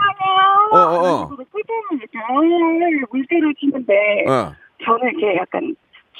[0.71, 1.27] 어, 어, 어.
[1.27, 3.93] 꾸준히 이렇게 어, 물때를 치는데
[4.29, 4.53] 어.
[4.83, 5.75] 저는 이렇게 약간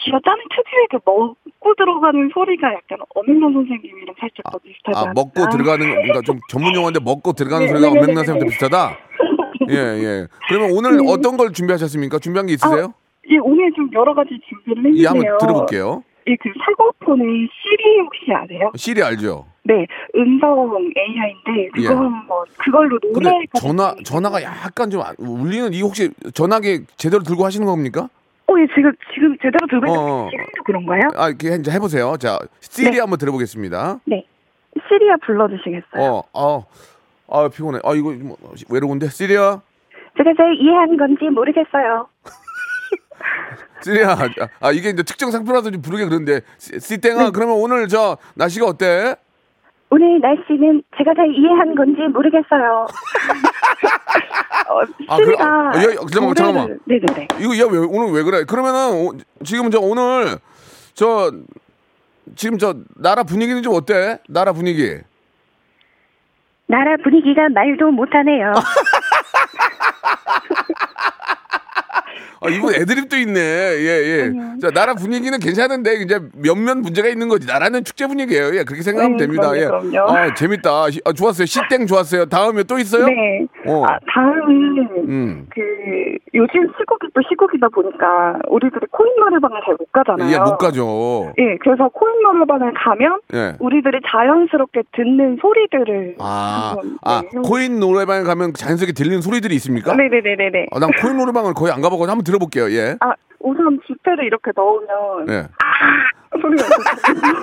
[0.06, 5.14] 쥐어 짜는 특유의 그 먹고 들어가는 소리가 약간 어명란 선생님이랑 살짝 더 비슷하지 아, 않나?
[5.16, 8.50] 먹고 들어가는, 뭔가 좀 전문 용어인데 먹고 들어가는 네, 소리가 엄명란 네, 선생님도 네.
[8.52, 8.98] 비슷하다?
[9.70, 10.28] 예, 예.
[10.48, 12.20] 그러면 오늘 어떤 걸 준비하셨습니까?
[12.20, 12.94] 준비한 게 있으세요?
[13.32, 15.02] 예, 오늘 좀 여러 가지 준비를 했는데요.
[15.02, 16.04] 예, 한번 들어볼게요.
[16.28, 18.72] 예, 그 사과폰의 Siri 혹시 아세요?
[18.76, 19.46] Siri 알죠?
[19.64, 21.88] 네, 음성 AI인데 그거 예.
[21.98, 27.66] 한번 그걸로 노래 전화, 전화가 약간 좀 안- 울리는, 이 혹시 전화기 제대로 들고 하시는
[27.66, 28.10] 겁니까?
[28.76, 30.30] 지금 지금 제대로 들고 있는데 어, 어.
[30.30, 31.02] 지금도 그런가요?
[31.16, 32.18] 아, 이렇게 이제 해보세요.
[32.18, 33.00] 자, Siri 네.
[33.00, 34.00] 한번 들어보겠습니다.
[34.06, 34.26] 네,
[34.88, 36.02] Siri야 불러주시겠어요?
[36.02, 36.66] 어, 어,
[37.30, 37.80] 아, 피곤해.
[37.84, 38.38] 아, 이거 뭐,
[38.70, 39.08] 외로운데?
[39.10, 39.62] 시리야?
[40.18, 42.08] 제가 잘 이해한 건지 모르겠어요.
[43.84, 44.10] 시리야.
[44.12, 44.20] 아,
[44.62, 46.42] 아, 이게 이제 특정 상표라서 좀 부르게 그런데.
[46.58, 47.30] 시- 시땡아, 네.
[47.34, 49.16] 그러면 오늘 저 날씨가 어때?
[49.90, 52.88] 오늘 날씨는 제가 잘 이해한 건지 모르겠어요.
[54.68, 56.80] 어, 아, 그- 시리가 아, 야, 야, 잠깐만, 노래를- 잠깐만.
[56.86, 57.28] 네네네.
[57.40, 58.44] 이거 야, 왜, 오늘 왜 그래?
[58.46, 60.38] 그러면은 오- 지금 저 오늘
[60.96, 61.32] 저
[62.36, 64.20] 지금 저 나라 분위기는 좀 어때?
[64.28, 64.98] 나라 분위기.
[66.68, 68.54] 나라 분위기가 말도 못하네요.
[72.46, 73.40] 아, 이분 애드립도 있네.
[73.40, 74.32] 예, 예.
[74.62, 77.48] 자, 나라 분위기는 괜찮은데 이제 몇몇 문제가 있는 거지.
[77.48, 78.56] 나라는 축제 분위기예요.
[78.56, 79.52] 예, 그렇게 생각하면 네, 됩니다.
[79.56, 79.66] 예.
[79.66, 80.10] 그럼요, 그럼요.
[80.12, 80.90] 아, 재밌다.
[80.92, 81.46] 시- 아, 좋았어요.
[81.46, 82.26] 시땡 좋았어요.
[82.26, 83.06] 다음에 또 있어요?
[83.08, 83.46] 네.
[83.68, 83.84] 어.
[83.88, 85.48] 아, 다음은 음.
[85.54, 85.62] 그
[86.34, 90.34] 요즘 시국이 또 시국이다 보니까 우리들이 코인 노래방을 잘 못 가잖아요.
[90.34, 91.34] 예, 못 가죠.
[91.38, 93.54] 예, 그래서 코인 노래방을 가면 예.
[93.60, 99.94] 우리들이 자연스럽게 듣는 소리들을 아, 한번, 아, 네, 코인 노래방에 가면 자연스럽게 들리는 소리들이 있습니까?
[99.96, 100.68] 네네네네네.
[100.72, 102.72] 아, 난 코인 노래방을 거의 안 가봐가지고 한번 들어볼게요.
[102.72, 102.98] 예.
[103.00, 105.48] 아 우선 지폐를 이렇게 넣으면 예.
[106.42, 107.34] 소리가 있거든요.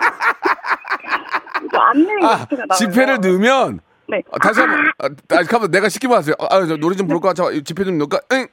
[1.64, 2.74] 이제 안내 아.
[2.74, 4.22] 지폐를 넣으면 네.
[4.31, 6.35] 아, 다시 한번 아, 아, 잠깐만 내가 시키면 하세요.
[6.38, 7.33] 아, 저 노래 좀 부를까?
[7.35, 8.20] 자, 이 지폐 좀 넣을까?
[8.33, 8.46] 응.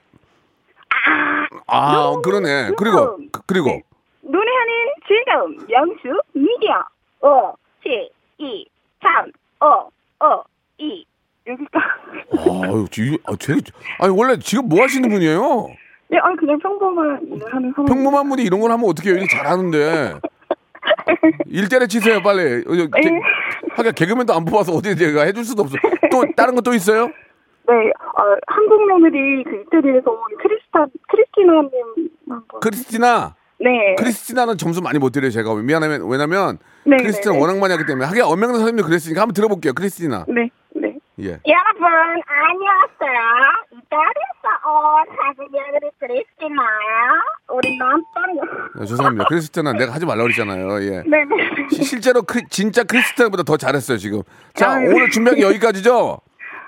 [1.67, 2.71] 아, 그러네.
[2.77, 3.81] 그리고 그- 그리고
[4.21, 4.73] 노래하는
[5.07, 6.83] 즐거움 명수 미디어
[7.21, 8.65] 5 7 2
[9.01, 9.65] 3 5
[10.25, 10.43] 5
[10.77, 11.05] 2
[11.47, 11.85] 여기까지.
[12.63, 13.53] 아유, 지, 아, 제,
[13.99, 15.67] 아니 원래 지금 뭐 하시는 분이에요?
[16.11, 17.85] 예, 아니 그냥 평범한 일을 하는 사람.
[17.85, 19.23] 평범한 분이 이런 걸 하면 어떻게 해요?
[19.29, 20.15] 잘하는데.
[21.47, 22.63] 일 때려 치세요, 빨리.
[22.67, 23.11] 어, 저, 개,
[23.71, 25.75] 하긴 개그맨도 안 뽑아서 어디 내가 해줄 수도 없어.
[26.11, 27.07] 또 다른 거 또 있어요?
[27.67, 31.69] 네, 어, 한국 며느리 그 이태리에서 온 크리스타 크리스티나님
[32.27, 32.59] 한번.
[32.61, 33.35] 크리스티나.
[33.61, 33.95] 네.
[33.99, 35.53] 크리스티나는 점수 많이 못 드려요, 제가.
[35.53, 37.41] 미안하면, 왜냐면, 네, 크리스티나 네, 네.
[37.41, 38.05] 워낙 많이 하기 때문에.
[38.07, 40.25] 하긴 엄명란 선생님도 그랬으니까 한번 들어볼게요, 크리스티나.
[40.29, 40.49] 네, 네.
[41.21, 41.25] 예.
[41.47, 41.83] 여러분
[42.27, 43.19] 안녕하세요.
[43.73, 46.65] 이탈리아에서 온 며느리 크리스티나요.
[47.49, 48.47] 우리 남편
[48.79, 49.25] 네, 죄송합니다.
[49.27, 50.81] 크리스티나 내가 하지 말라고 그랬잖아요.
[50.83, 50.89] 예.
[51.03, 51.67] 네네.
[51.71, 54.21] 시- 실제로 크, 진짜 크리스티나보다 더 잘했어요, 지금.
[54.53, 54.87] 자, 아, 네.
[54.87, 56.19] 오늘 준비한 게 여기까지죠?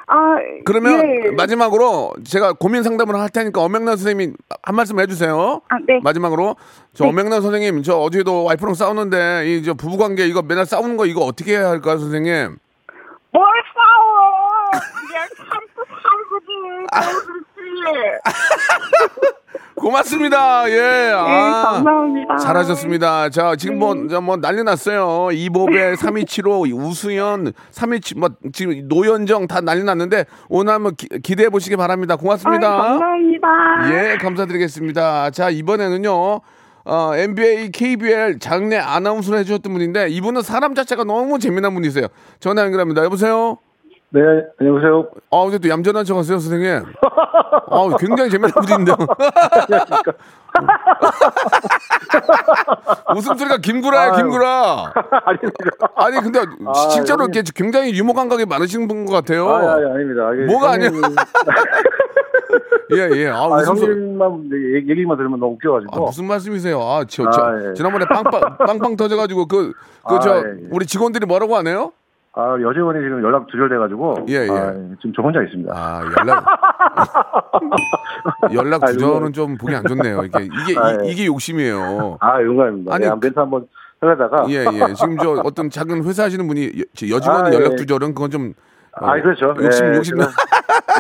[0.07, 0.35] 아,
[0.65, 1.31] 그러면 예.
[1.31, 4.33] 마지막으로 제가 고민 상담을 할 테니까 엄명란 선생님이
[4.63, 5.61] 한 말씀 해주세요.
[5.69, 6.01] 아, 네.
[6.03, 6.57] 마지막으로
[6.93, 11.05] 저 엄명란 선생님 저 어제도 와이프랑 싸우는데 이 저 부부 관계 이거 맨날 싸우는 거
[11.05, 12.57] 이거 어떻게 해야 할까요, 선생님?
[16.91, 18.19] 그러지.
[19.75, 20.69] 고맙습니다.
[20.69, 21.11] 예.
[21.15, 22.37] 아, 네, 감사합니다.
[22.37, 23.29] 잘하셨습니다.
[23.29, 25.29] 자, 지금 뭐, 저뭐 난리 났어요.
[25.31, 31.77] 이보배, 3275, 우수연, 327, 뭐, 지금 노현정 다 난리 났는데 오늘 한번 기, 기대해 보시기
[31.77, 32.15] 바랍니다.
[32.15, 32.67] 고맙습니다.
[32.67, 33.47] 아, 감사합니다.
[33.91, 35.31] 예, 감사드리겠습니다.
[35.31, 36.41] 자, 이번에는요.
[36.83, 42.07] 어, NBA, KBL 장내 아나운서를 해주셨던 분인데 이분은 사람 자체가 너무 재미난 분이세요.
[42.39, 43.03] 전화 연결합니다.
[43.03, 43.57] 여보세요?
[44.13, 44.19] 네,
[44.59, 45.07] 안녕하세요.
[45.31, 46.83] 아, 근데 또 얌전한 척 하세요, 선생님.
[47.69, 48.91] 아, 굉장히 재미난 분인데.
[53.15, 54.11] 웃음소리가 김구라야.
[54.17, 54.91] 김구라.
[55.95, 57.05] 아니, 근데 아, 형님.
[57.31, 59.47] 이렇게 굉장히 유머 감각이 많으신 분 것 같아요.
[59.49, 60.33] 아, 아니, 아닙니다.
[60.33, 60.77] 이게 뭐가?
[60.77, 61.01] 형님-
[62.93, 63.27] 예, 예.
[63.29, 63.91] 아, 아, 웃음 소리.
[63.93, 65.95] 형님만 얘기- 얘기만 들으면 너무 웃겨가지고.
[65.95, 66.81] 아, 무슨 말씀이세요?
[66.81, 67.73] 아, 저, 저, 아, 예.
[67.75, 69.71] 지난번에 빵빵, 빵빵 터져가지고 그,
[70.05, 70.67] 그, 아, 저, 예, 예.
[70.69, 71.93] 우리 직원들이 뭐라고 하네요?
[72.33, 74.25] 아, 여직원이 지금 연락 두절돼가지고.
[74.29, 74.49] 예, 예.
[74.49, 75.73] 아, 지금 저 혼자 있습니다.
[75.75, 76.45] 아, 연락.
[78.53, 80.23] 연락 아, 두절은 좀 보기 안 좋네요.
[80.23, 81.13] 이게, 이게, 아, 이, 예.
[81.13, 82.17] 게 욕심이에요.
[82.21, 82.95] 아, 영광입니다.
[82.95, 83.67] 아니, 아니, 멘트 한번
[83.99, 84.45] 하려다가.
[84.49, 84.93] 예, 예.
[84.93, 87.75] 지금 저 어떤 작은 회사 하시는 분이 여, 저 여직원 아, 연락 예.
[87.75, 88.53] 두절은 그건 좀.
[89.01, 89.53] 어, 아, 그렇죠.
[89.61, 90.17] 욕심, 예, 욕심.
[90.17, 90.29] 제가-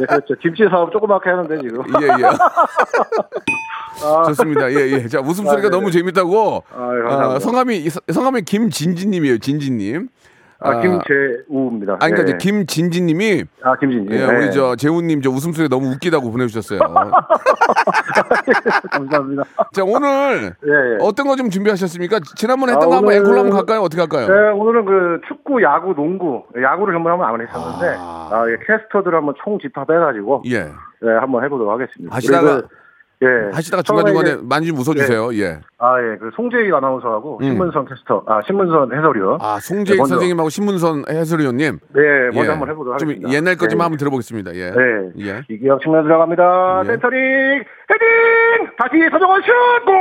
[0.01, 0.35] 예, 그렇죠.
[0.41, 1.81] 김치 사업 조그맣게 하는데, 지금.
[2.01, 2.23] 예, 예.
[4.03, 4.69] 아, 좋습니다.
[4.71, 5.07] 예, 예.
[5.07, 5.91] 자, 웃음소리가 아, 네, 너무 네.
[5.99, 6.63] 재밌다고.
[6.75, 7.13] 아, 예.
[7.35, 10.09] 어, 성함이, 성함이 김진지님이에요, 진지님.
[10.63, 11.93] 아, 김재우입니다.
[11.93, 12.23] 아, 그러니까 예.
[12.23, 14.13] 이제 김진지님이 아, 김진지.
[14.15, 16.79] 예, 우리 저 재훈님 저 웃음소리 너무 웃기다고 보내주셨어요.
[18.91, 19.43] 감사합니다.
[19.73, 20.97] 자 오늘 예, 예.
[21.01, 22.19] 어떤 거 좀 준비하셨습니까?
[22.35, 23.81] 지난번에 아, 했던 거 한번 앵콜로 한번 갈까요?
[23.81, 24.27] 어떻게 할까요?
[24.27, 29.33] 네, 오늘은 그 축구, 야구, 농구, 야구를 전부 한번 안 했었는데, 아, 예, 캐스터들 한번
[29.43, 30.57] 총 집합해가지고, 예.
[31.03, 32.15] 예, 한번 해보도록 하겠습니다.
[32.15, 32.67] 하시다가- 그리고,
[33.23, 33.27] 예.
[33.53, 35.33] 하시다가 중간중간에 많이 좀 웃어주세요.
[35.35, 35.59] 예.
[35.77, 37.43] 아, 예, 그 송재희 아나운서하고 음.
[37.43, 39.37] 신문선 캐스터, 아, 신문선 해설위원.
[39.41, 41.79] 아 송재익 네, 먼저- 선생님하고 신문선 해설위원님.
[41.93, 42.01] 네,
[42.33, 42.49] 먼저 예.
[42.49, 43.33] 한번 해보도록 좀 하겠습니다.
[43.35, 43.83] 옛날 거좀 네.
[43.83, 44.55] 한번 들어보겠습니다.
[44.55, 44.71] 예.
[44.71, 44.81] 네.
[45.27, 45.41] 예.
[45.49, 46.81] 이기혁 측면 들어갑니다.
[46.83, 46.87] 예.
[46.87, 47.19] 센터링,
[47.91, 48.69] 헤딩!
[48.77, 49.47] 다시 서정원 슛!
[49.85, 49.95] 골!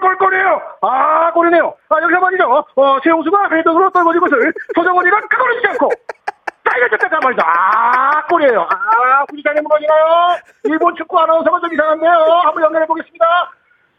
[0.00, 0.60] 골, 골이에요!
[0.82, 1.74] 아, 골이네요!
[1.90, 2.44] 아, 여기서 말이죠.
[2.76, 5.90] 어, 최용수가 헤딩으로 떨궈진 것을 서정원이가 그걸 놓치지 않고,
[6.68, 7.42] 때려줬단 말이죠.
[7.44, 8.60] 아, 골이에요.
[8.62, 10.36] 아, 후지산이 무너지나요?
[10.64, 12.10] 일본 축구 아나운서가 좀 이상한데요.
[12.44, 13.24] 한번 연결해 보겠습니다.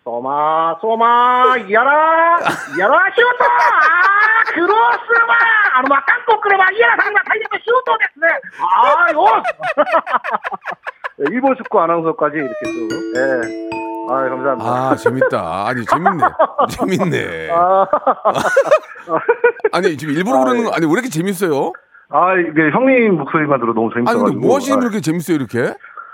[0.03, 2.39] 소마, 소마, 이하라,
[2.77, 3.45] 이하라, シュート!
[3.45, 5.34] 아, 크로스바!
[5.75, 8.34] 아누마, 깡꼬 끄르바, 이하라, 상마, 달려서 슈터 됐네!
[8.62, 9.43] 아, 이거!
[11.19, 13.69] 네, 일본 축구 아나운서까지 이렇게 또, 예.
[14.10, 14.71] 아, 감사합니다.
[14.71, 15.67] 아 재밌다.
[15.67, 16.23] 아니 재밌네.
[16.71, 17.49] 재밌네.
[17.51, 17.86] 아,
[19.73, 21.71] 아니 지금 일부러 그러는 거 아니 왜 이렇게 재밌어요?
[22.10, 24.26] 아, 이게 형님 목소리만 들어 너무 아니 재밌어가지고.
[24.34, 25.60] 근데 뭐 하시는 아, 이렇게 재밌어요 이렇게?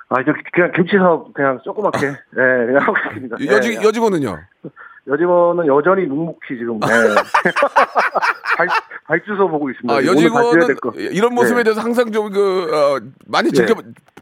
[0.09, 2.15] 아, 저 그냥 김치 사업 그냥 조그맣게, 예,
[2.65, 3.37] 그냥 하고 있습니다.
[3.41, 3.45] 예.
[3.47, 4.37] 여직 여직원은요?
[5.07, 6.87] 여직원은 여전히 묵묵히 지금, 예.
[8.57, 8.67] 발,
[9.07, 9.93] 발주소 보고 있습니다.
[9.93, 10.75] 아 여직원은.
[11.11, 11.63] 이런 모습에 네.
[11.63, 13.55] 대해서 항상 좀 그 어, 많이 네.
[13.65, 13.75] 지켜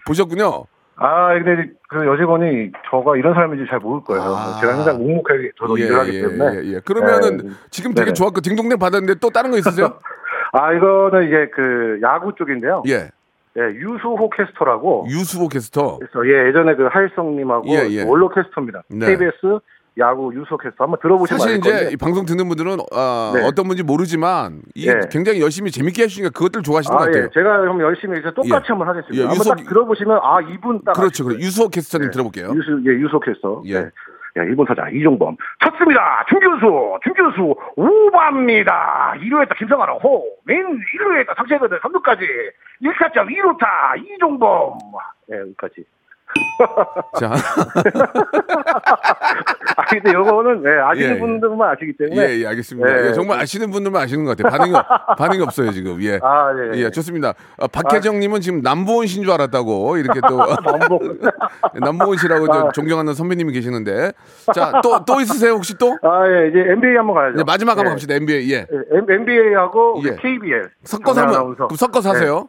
[0.06, 0.66] 보셨군요.
[0.96, 4.24] 아, 근데 그 여직원이 저가 이런 사람인지 잘 모를 거예요.
[4.62, 5.80] 제가 항상 묵묵하게 저도 아.
[5.80, 6.56] 예, 일을 하기 예, 때문에.
[6.58, 6.80] 예, 예.
[6.82, 7.50] 그러면은 예.
[7.72, 8.14] 지금 되게.
[8.14, 9.98] 좋았고 딩동댕 받았는데 또 다른 거 있으세요?
[10.54, 12.84] 아, 이거는 이제 그 야구 쪽인데요.
[12.88, 13.10] 예.
[13.58, 15.06] 예, 유수호 캐스터라고.
[15.10, 16.00] 유수호 캐스터.
[16.00, 18.04] 그래서 예, 예전에 그 하일성님하고 예, 예.
[18.04, 18.82] 원로 캐스터입니다.
[18.90, 19.06] 네.
[19.08, 19.60] KBS
[20.00, 21.90] 야구 유수호 캐스터 한번 들어보시면 사실 알 이제.
[21.94, 23.46] 이 방송 듣는 분들은 어, 네.
[23.46, 25.00] 어떤 분인지 모르지만 이게 네.
[25.12, 27.24] 굉장히 열심히 재밌게 해주시니까 그것들 좋아하시는 것 아, 같아요.
[27.26, 27.30] 예.
[27.32, 28.68] 제가 그럼 열심히 이제 똑같이 예.
[28.70, 29.24] 한번 하겠습니다.
[29.24, 31.40] 예, 한번 딱 들어보시면 아, 이분 딱 그렇죠, 그렇죠.
[31.44, 32.54] 유수호 캐스터님 들어볼게요.
[32.56, 33.64] 유수 예, 유수호 캐스터.
[33.68, 33.90] 예.
[34.36, 34.42] 네.
[34.42, 36.26] 야, 일본 타자 이종범 쳤습니다.
[36.30, 39.16] 중교수, 중교수 우바입니다.
[39.18, 42.22] 1루에다 김성환 호, 맨 1루에다 상체거든 3루까지
[42.82, 44.78] 1타점 2루타 이종범.
[45.32, 45.86] 예, 여기까지.
[47.20, 47.34] 자,
[49.76, 51.20] 아, 근데 요거는 예, 아시는 예, 예.
[51.20, 52.22] 분들만 아시기 때문에.
[52.22, 52.90] 예, 예, 알겠습니다.
[52.90, 53.08] 예.
[53.08, 54.52] 예, 정말 아시는 분들만 아시는 것 같아요.
[54.58, 54.74] 반응이,
[55.18, 56.02] 반응이 없어요, 지금.
[56.02, 56.20] 예.
[56.22, 56.80] 아, 예.
[56.80, 57.34] 예, 좋습니다.
[57.58, 60.38] 어, 박혜정님은 지금 남보은 씨인 줄 알았다고, 이렇게 또.
[60.38, 61.20] 남보은.
[61.74, 62.72] 남보은 씨라고 저 아.
[62.72, 64.12] 존경하는 선배님이 계시는데.
[64.54, 65.98] 자, 또, 또 있으세요, 혹시 또?
[66.02, 67.38] 아, 예, 이제 NBA 한번 가야죠.
[67.38, 67.90] 네, 마지막 한번 예.
[67.92, 68.52] 갑시다, NBA.
[68.52, 68.68] 예.
[68.92, 70.16] NBA하고 예.
[70.16, 70.70] KBL.
[70.84, 72.48] 섞어서 그럼 섞어서 하세요.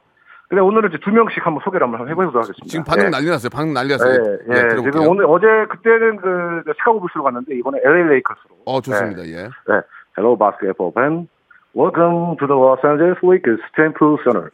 [0.49, 2.67] 근데 오늘은 이제 두 명씩 한번 소개를 한번 해보도록 하겠습니다.
[2.67, 3.11] 지금 반응 예.
[3.11, 3.49] 난리 났어요.
[3.51, 4.13] 반응 난리 났어요.
[4.13, 4.69] 예, 예.
[4.83, 8.57] 지금 오늘 어제 그때는 그 시카고 불스로 갔는데 이번에 LA 레이커스로.
[8.67, 9.25] 어, 좋습니다.
[9.27, 9.49] 예.
[9.49, 9.81] 네.
[10.17, 11.29] Hello basketball fan.
[11.75, 14.53] Welcome to the Los Angeles Lakers Temple Center.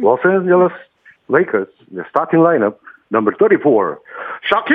[0.00, 0.72] Los Angeles
[1.28, 2.76] Lakers the starting lineup
[3.10, 3.98] number 34.
[4.50, 4.74] Shaquille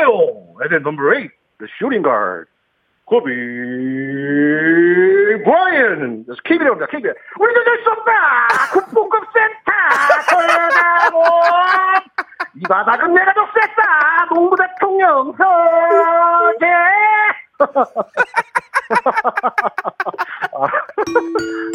[0.00, 0.56] O'Neal.
[0.62, 1.30] And then number 8,
[1.60, 2.48] the shooting guard.
[3.06, 3.28] Kobe
[5.34, 7.16] It up, keep it.
[7.40, 8.12] 우리도 될수 없다.
[8.72, 9.72] 국보급 센터
[10.30, 11.24] 돌아가고
[12.56, 14.26] 이 바닥은 내가 더 셌다.
[14.32, 16.66] 농구 대통령 서재.
[20.52, 20.66] 아,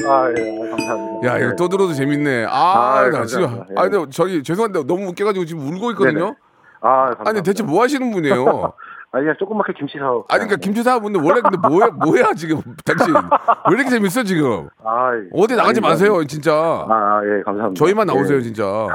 [0.07, 1.27] 아, 예, 감사합니다.
[1.27, 1.55] 야, 이거 네.
[1.57, 2.45] 또 들어도 재밌네.
[2.49, 3.43] 아, 아, 나 지금.
[3.47, 3.65] 감사합니다.
[3.69, 3.75] 예.
[3.77, 6.19] 아, 근데 저기 죄송한데 너무 웃겨가지고 지금 울고 있거든요.
[6.19, 6.33] 네네.
[6.81, 7.29] 아, 감사합니다.
[7.29, 8.73] 아니 대체 뭐 하시는 분이에요?
[9.11, 10.23] 아니, 그냥 조그맣게 김치 사오.
[10.29, 14.69] 아니 그러니까 김치 사분데 원래 근데 뭐야 뭐야 지금 당신 왜 이렇게 재밌어 지금?
[14.83, 16.53] 아, 어디 나가지 아니, 마세요 진짜.
[16.53, 17.79] 아, 예, 감사합니다.
[17.83, 18.41] 저희만 나오세요 예.
[18.41, 18.63] 진짜.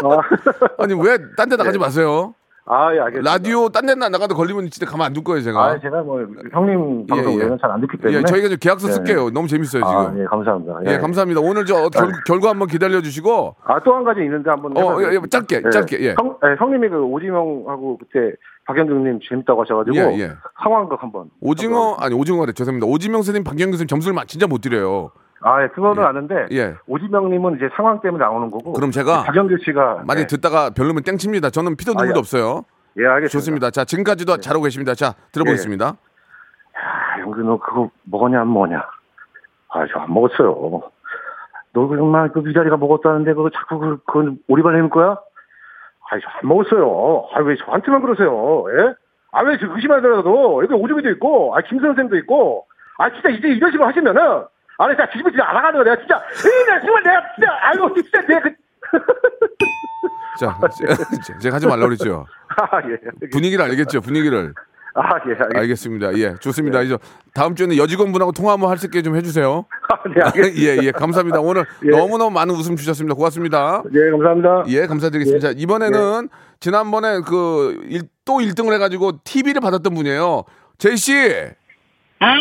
[0.78, 2.34] 아니 왜 딴 데 나가지 마세요?
[2.66, 3.30] 아, 예, 알겠습니다.
[3.32, 5.60] 라디오 딴데 나가도 걸리면 진짜 가만 안 둘 거예요 제가.
[5.64, 6.20] 아, 제가 뭐
[6.52, 7.38] 형님 방송 예, 예.
[7.40, 8.18] 외에는 잘안 듣기 때문에.
[8.18, 8.92] 예, 저희가 좀 계약서 예.
[8.92, 9.30] 쓸게요.
[9.30, 9.96] 너무 재밌어요 지금.
[9.96, 10.78] 아, 예, 감사합니다.
[10.86, 11.40] 예, 감사합니다.
[11.40, 13.56] 오늘 저 결, 결과 한번 기다려 주시고.
[13.64, 14.76] 아, 또 한 가지 있는데 한번.
[14.76, 15.02] 어.
[15.02, 16.14] 예, 예, 짧게, 짧게, 예.
[16.18, 19.96] 형, 예, 형님이 그 오지명하고 그때 박현경님 재밌다고 하셔가지고.
[19.96, 20.30] 예, 예.
[20.62, 21.30] 상황극 한번.
[21.40, 22.86] 오징어 아니 오징어래 죄송합니다.
[22.86, 25.10] 오지명 선생님, 박경규 선생님 점수를 마- 진짜 못 드려요.
[25.42, 26.46] 아, 예, 그거는 아는데.
[26.52, 26.74] 예.
[26.86, 28.72] 오지명님은 이제 상황 때문에 나오는 거고.
[28.74, 30.02] 그럼 제가 박현규 씨가.
[30.06, 31.50] 만약 에 듣다가 별로면 땡칩니다.
[31.50, 32.18] 저는 피도 눈물도 아, 예.
[32.18, 32.64] 없어요.
[32.98, 33.28] 예, 알겠습니다.
[33.30, 33.70] 좋습니다.
[33.70, 34.94] 자, 지금까지도 잘하고 계십니다.
[34.94, 35.86] 자, 들어보겠습니다.
[35.86, 38.78] 아, 영규 너 그거 먹었냐 안 먹었냐?
[39.72, 40.82] 아, 저 안 먹었어요.
[41.72, 45.10] 너 정말 그 위자리가 먹었다는데 그거 자꾸 그, 그건 오리발 내밀 거야?
[45.12, 47.28] 아, 저안 먹었어요.
[47.32, 48.64] 아, 왜 저한테만 그러세요?
[48.76, 48.94] 예?
[49.32, 52.66] 아, 왜저 의심하더라도 여기 오주미도 있고, 아, 김 선생도 있고,
[52.98, 54.44] 아, 진짜 이제 이런 식으로 하시면은,
[54.80, 57.94] 아, 나 진짜 뒤집어 진짜 알아가는 거 내가 진짜, 에이, 나 정말 내가 진짜, 아이고,
[57.94, 58.50] 진짜 내가 그,
[60.40, 60.58] 자,
[61.26, 62.24] 제- 제가 하지 말라고 그랬죠.
[62.48, 63.28] 아, 예.
[63.30, 64.00] 분위기를 알겠죠.
[64.00, 64.54] 분위기를.
[64.94, 65.58] 아, 예, 알겠습니다.
[65.60, 66.18] 알겠습니다.
[66.18, 66.80] 예, 좋습니다.
[66.82, 66.96] 이제
[67.34, 69.66] 다음 주에는 여직원분하고 통화 한번 할 수 있게 좀 해주세요.
[70.16, 70.56] 네, 알겠습니다.
[70.82, 71.40] 예, 예, 감사합니다.
[71.40, 71.90] 오늘 예.
[71.90, 73.14] 너무너무 많은 웃음 주셨습니다.
[73.14, 73.82] 고맙습니다.
[73.92, 74.64] 예, 감사합니다.
[74.68, 75.48] 예, 감사드리겠습니다.
[75.48, 80.44] 자, 이번에는 지난번에 그, 일, 또 1등을 해가지고 TV를 받았던 분이에요.
[80.78, 81.12] 제이씨!
[82.20, 82.34] 아,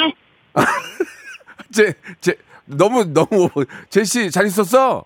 [1.71, 3.49] 제, 제, 너무, 너무,
[3.89, 5.03] 제이씨 잘 있었어?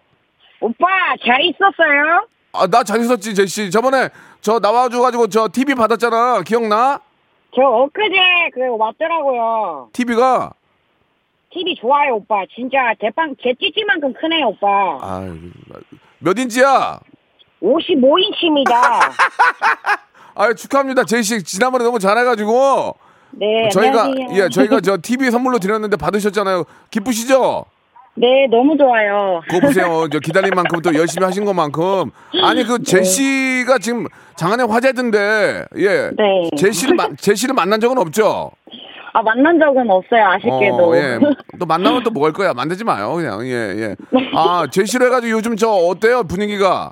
[0.62, 0.86] 오빠
[1.26, 2.28] 잘 있었어요?
[2.54, 3.72] 아, 나 잘 있었지, 제이씨.
[3.72, 4.10] 저번에
[4.42, 6.42] 저 나와줘가지고 저 TV 받았잖아.
[6.44, 7.00] 기억나?
[7.56, 8.16] 저 엊그제
[8.54, 9.90] 그 왔더라고요.
[9.94, 10.54] TV가?
[11.52, 12.44] TV 좋아요 오빠.
[12.56, 14.68] 진짜 대빵 제 찌찌만큼 크네요 오빠.
[15.02, 15.36] 아,
[16.20, 17.00] 몇 인치야?
[17.62, 18.72] 55인치입니다.
[20.36, 21.04] 아, 축하합니다.
[21.06, 21.44] 제이씨.
[21.44, 22.96] 지난번에 너무 잘해가지고.
[23.36, 24.44] 네, 저희가, 안녕하세요.
[24.46, 26.66] 예, 저희가 저 TV 선물로 드렸는데 받으셨잖아요.
[26.92, 27.66] 기쁘시죠?
[28.16, 29.42] 네, 너무 좋아요.
[29.50, 30.08] 그거 보세요.
[30.12, 32.12] 저 기다린 만큼 또 열심히 하신 것만큼.
[32.44, 35.66] 아니, 그 제시가 지금 장안의 화제던데.
[35.78, 36.12] 예.
[36.16, 36.50] 네.
[36.56, 38.52] 제시를, 마- 제시를 만난 적은 없죠?
[39.16, 40.90] 아 만난 적은 없어요 아쉽게도.
[40.92, 41.20] 어, 예.
[41.60, 42.54] 또 만나면 또뭐할 거야.
[42.54, 43.14] 만들지 마요.
[43.14, 43.46] 그냥.
[43.46, 43.96] 예, 예.
[44.36, 46.24] 아, 제시를 해가지고 요즘 저 어때요?
[46.24, 46.92] 분위기가?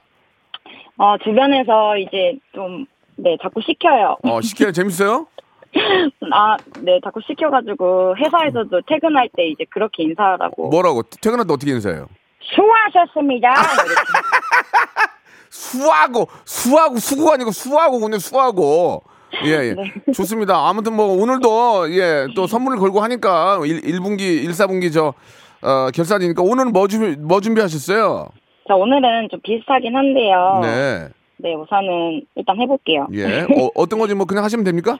[0.97, 2.85] 어 주변에서 이제 좀
[3.17, 4.17] 네 자꾸 시켜요.
[4.23, 4.71] 어, 시켜요.
[4.71, 5.27] 재밌어요?
[6.33, 10.69] 아, 네, 자꾸 시켜가지고 회사에서도 퇴근할 때 이제 그렇게 인사하라고.
[10.69, 11.03] 뭐라고?
[11.03, 12.07] 퇴근할 때 어떻게 인사해요?
[12.41, 13.53] 수고하셨습니다.
[15.49, 19.03] 수하고, 수하고, 수고가 아니고 수하고, 근데 수하고.
[19.45, 19.75] 예, 예.
[20.13, 20.67] 좋습니다.
[20.67, 25.13] 아무튼 뭐 오늘도 예, 또 선물을 걸고 하니까 1, 1분기, 1, 4분기 저,
[25.61, 28.29] 어, 결산이니까 오늘은 뭐 준비, 뭐 준비하셨어요?
[28.67, 30.59] 자, 오늘은 좀 비슷하긴 한데요.
[30.61, 31.07] 네.
[31.37, 33.07] 네, 우선은 일단 해볼게요.
[33.13, 33.41] 예.
[33.57, 34.97] 어, 어떤 건지 뭐 그냥 하시면 됩니까?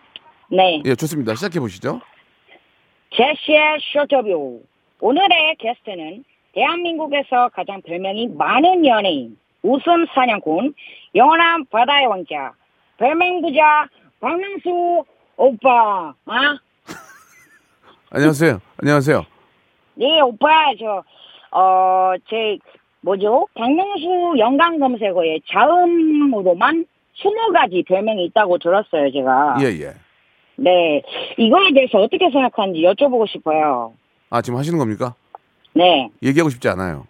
[0.52, 0.82] 네.
[0.86, 1.34] 예, 좋습니다.
[1.36, 2.02] 시작해 보시죠.
[3.12, 4.62] 제시의 쇼터뷰.
[5.00, 10.74] 오늘의 게스트는 대한민국에서 가장 별명이 많은 연예인, 웃음 사냥꾼,
[11.16, 12.52] 영원한 바다의 왕자,
[12.98, 13.88] 별명 부자,
[14.20, 15.06] 박명수
[15.38, 16.14] 오빠.
[16.26, 16.58] 아?
[18.12, 18.60] 안녕하세요.
[18.78, 19.26] 안녕하세요.
[19.96, 21.04] 네, 오빠, 저,
[21.58, 22.58] 어, 제,
[23.02, 23.48] 뭐죠?
[23.56, 26.86] 박명수 연관 검색어에 자음으로만
[27.16, 29.56] 20가지 별명이 있다고 들었어요, 제가.
[29.62, 29.94] 예, 예.
[30.63, 31.02] 네.
[31.38, 33.93] 이거에 대해서 어떻게 생각하는지 여쭤보고 싶어요.
[34.30, 35.15] 아, 지금 하시는 겁니까?
[35.74, 36.10] 네.
[36.21, 37.08] 얘기하고 싶지 않아요.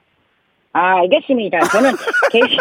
[0.73, 1.59] 아, 알겠습니다.
[1.65, 1.91] 저는
[2.31, 2.57] 게시,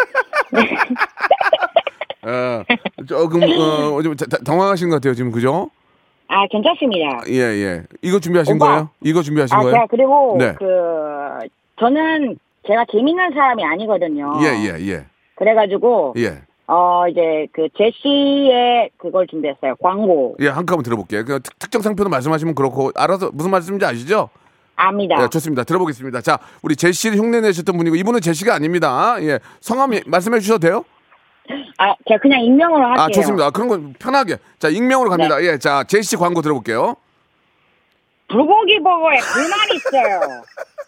[2.23, 2.63] 어,
[3.07, 5.69] 조금, 어, 좀 자- 자- 당황하신 것 같아요, 지금, 그죠?
[6.27, 7.21] 아, 괜찮습니다.
[7.29, 7.83] 예, 예.
[8.01, 8.65] 이거 준비하신 오빠.
[8.67, 8.89] 거예요?
[9.03, 9.71] 이거 준비하신 아, 거예요?
[9.75, 10.53] 제가 그리고 네.
[10.57, 10.65] 그
[11.79, 14.39] 저는 제가 재밌는 사람이 아니거든요.
[14.43, 15.05] 예, 예, 예.
[15.35, 16.41] 그래가지고 예.
[16.73, 19.75] 어 이제 그 제시의 그걸 준비했어요.
[19.81, 21.25] 광고 예, 한컷 한번 들어볼게요.
[21.25, 24.29] 그 특- 특정 상표로 말씀하시면 그렇고, 알아서 무슨 말씀인지 아시죠?
[24.77, 25.21] 압니다.
[25.21, 25.65] 예, 좋습니다.
[25.65, 26.21] 들어보겠습니다.
[26.21, 29.17] 자, 우리 제시를 흉내 내셨던 분이고, 이분은 제시가 아닙니다.
[29.21, 29.39] 예.
[29.59, 30.85] 성함 예, 말씀해 주셔도 돼요?
[31.77, 33.03] 아, 제가 그냥 익명으로 할게요.
[33.03, 33.45] 아, 좋습니다.
[33.47, 34.37] 아, 그런 건 편하게.
[34.57, 35.39] 자, 익명으로 갑니다.
[35.39, 35.47] 네.
[35.47, 36.95] 예, 자, 제시 광고 들어볼게요.
[38.29, 40.19] 불고기 버거에 불만 있어요.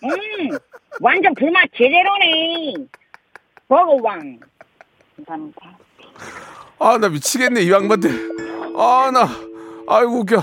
[0.06, 0.58] 음,
[1.02, 2.74] 완전 불맛 제대로네.
[3.68, 4.40] 버거왕.
[5.26, 5.78] 감사합니다.
[6.80, 8.10] 아, 나 미치겠네, 이 양반들.
[8.78, 9.28] 아, 나,
[9.88, 10.38] 아이고, 웃겨.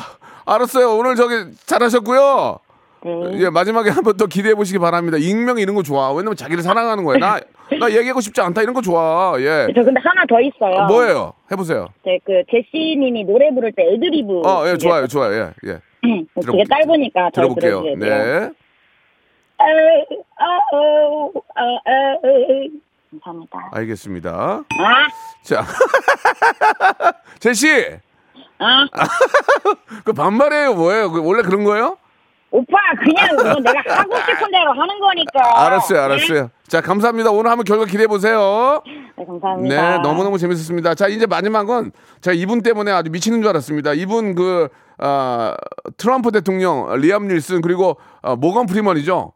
[0.46, 0.96] 알았어요.
[0.96, 1.34] 오늘 저기
[1.66, 2.58] 잘하셨고요.
[3.38, 5.16] 예, 마지막에 한 번 더 기대해 보시기 바랍니다.
[5.18, 6.10] 익명 이런 거 좋아.
[6.12, 7.16] 왜냐면 자기를 사랑하는 거야.
[7.18, 7.40] 나,
[7.78, 8.60] 나 얘기하고 싶지 않다.
[8.62, 9.34] 이런 거 좋아.
[9.38, 9.68] 예.
[9.74, 10.86] 저 근데 하나 더 있어요.
[10.86, 11.32] 뭐예요?
[11.50, 11.88] 해보세요.
[12.04, 14.40] 제, 그 제시님이 노래 부를 때 애드리브.
[14.44, 15.32] 어, 예, 좋아요, 좋아요.
[15.64, 15.80] 예, 예.
[16.44, 16.64] 되게.
[16.64, 17.82] 짧으니까 잘 들어볼게요.
[17.82, 17.96] 들어주세요.
[17.96, 18.50] 네.
[23.10, 23.70] 감사합니다.
[23.72, 24.30] 알겠습니다.
[24.30, 25.08] 아,
[25.42, 25.64] 자,
[27.40, 27.68] 제시,
[28.58, 28.86] 아,
[30.04, 31.10] 그 반말이에요, 뭐예요?
[31.10, 31.96] 그 원래 그런 거예요?
[32.52, 35.66] 오빠 그냥 뭐 내가 하고 싶은 대로 하는 거니까.
[35.66, 36.50] 알았어요, 알았어요.
[36.66, 37.30] 자, 감사합니다.
[37.30, 38.82] 오늘 한번 결과 기대해 보세요.
[39.16, 39.90] 네, 감사합니다.
[39.98, 40.94] 네, 너무너무 재밌었습니다.
[40.96, 43.92] 자, 이제 마지막은 제가 이분 때문에 아주 미치는 줄 알았습니다.
[43.94, 45.56] 이분 그, 아,
[45.96, 49.32] 트럼프 대통령, 리암 닐슨, 그리고 아, 모건 프리먼이죠?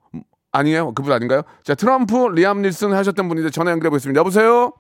[0.55, 0.93] 아니에요?
[0.93, 1.43] 그분 아닌가요?
[1.65, 4.21] 자, 트럼프, 리암 닐슨 하셨던 분인데 전화 연결해 보겠습니다.
[4.21, 4.73] 여보세요?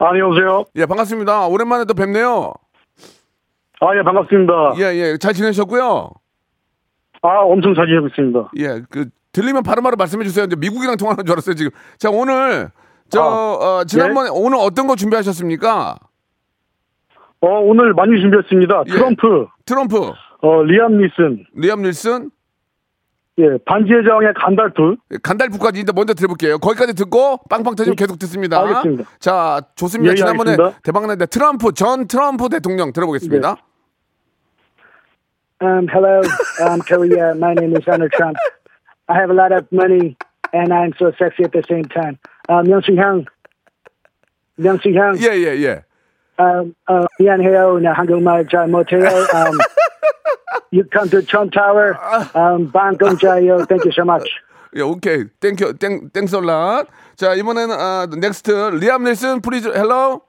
[0.00, 0.64] 안녕하세요.
[0.76, 1.46] 예, 반갑습니다.
[1.46, 2.52] 오랜만에 또 뵙네요.
[3.80, 4.74] 아, 예, 반갑습니다.
[4.78, 5.16] 예, 예.
[5.16, 6.10] 잘 지내셨고요?
[7.22, 8.50] 아, 엄청 잘 지내고 있습니다.
[8.58, 10.44] 예, 그, 들리면 바로바로 말씀해 주세요.
[10.44, 11.70] 이제 미국이랑 통화하는 줄 알았어요, 지금.
[11.98, 12.70] 자, 오늘,
[13.10, 15.94] 저, 아, 어, 지난번에, 오늘 어떤 거 준비하셨습니까?
[17.42, 18.84] 어, 오늘 많이 준비했습니다.
[18.84, 19.98] 트럼프, 트럼프,
[20.42, 22.30] 어, 리암 니슨, 리암 닐슨,
[23.38, 24.96] 예, 반지의 제왕의 간달프.
[25.22, 26.58] 간달프까지 일단 먼저 들어볼게요.
[26.58, 28.60] 거기까지 듣고 빵빵 터지면 계속 듣습니다.
[28.60, 29.04] 알겠습니다.
[29.20, 30.10] 자, 좋습니다.
[30.10, 30.80] 예, 예, 지난번에 알겠습니다.
[30.82, 33.56] 대박났는데 트럼프, 전 트럼프 대통령 들어보겠습니다.
[35.62, 36.20] Um, hello,
[36.66, 37.34] um, Korea.
[37.36, 38.36] My name is Donald Trump.
[39.08, 40.16] I have a lot of money,
[40.52, 42.18] and I'm so sexy at the same time.
[42.48, 43.24] Um, 명수 형,
[44.58, 45.14] 명수 형.
[45.22, 45.84] 예, 예, 예.
[46.36, 47.78] Um, uh, 미안해요.
[47.78, 49.06] 나 한국말 잘 못해요.
[49.06, 49.56] Um,
[50.71, 51.97] you come to Trump Tower.
[52.35, 53.67] Um, 방금자요.
[53.67, 54.27] Thank you so much.
[54.75, 55.25] 예, 오케이.
[55.39, 56.83] 땡큐, 땡, 땡솔라.
[57.15, 58.51] 자, 이번에는, 아, 넥스트.
[58.79, 60.21] 리암 닐슨, 프리즈, 헬로.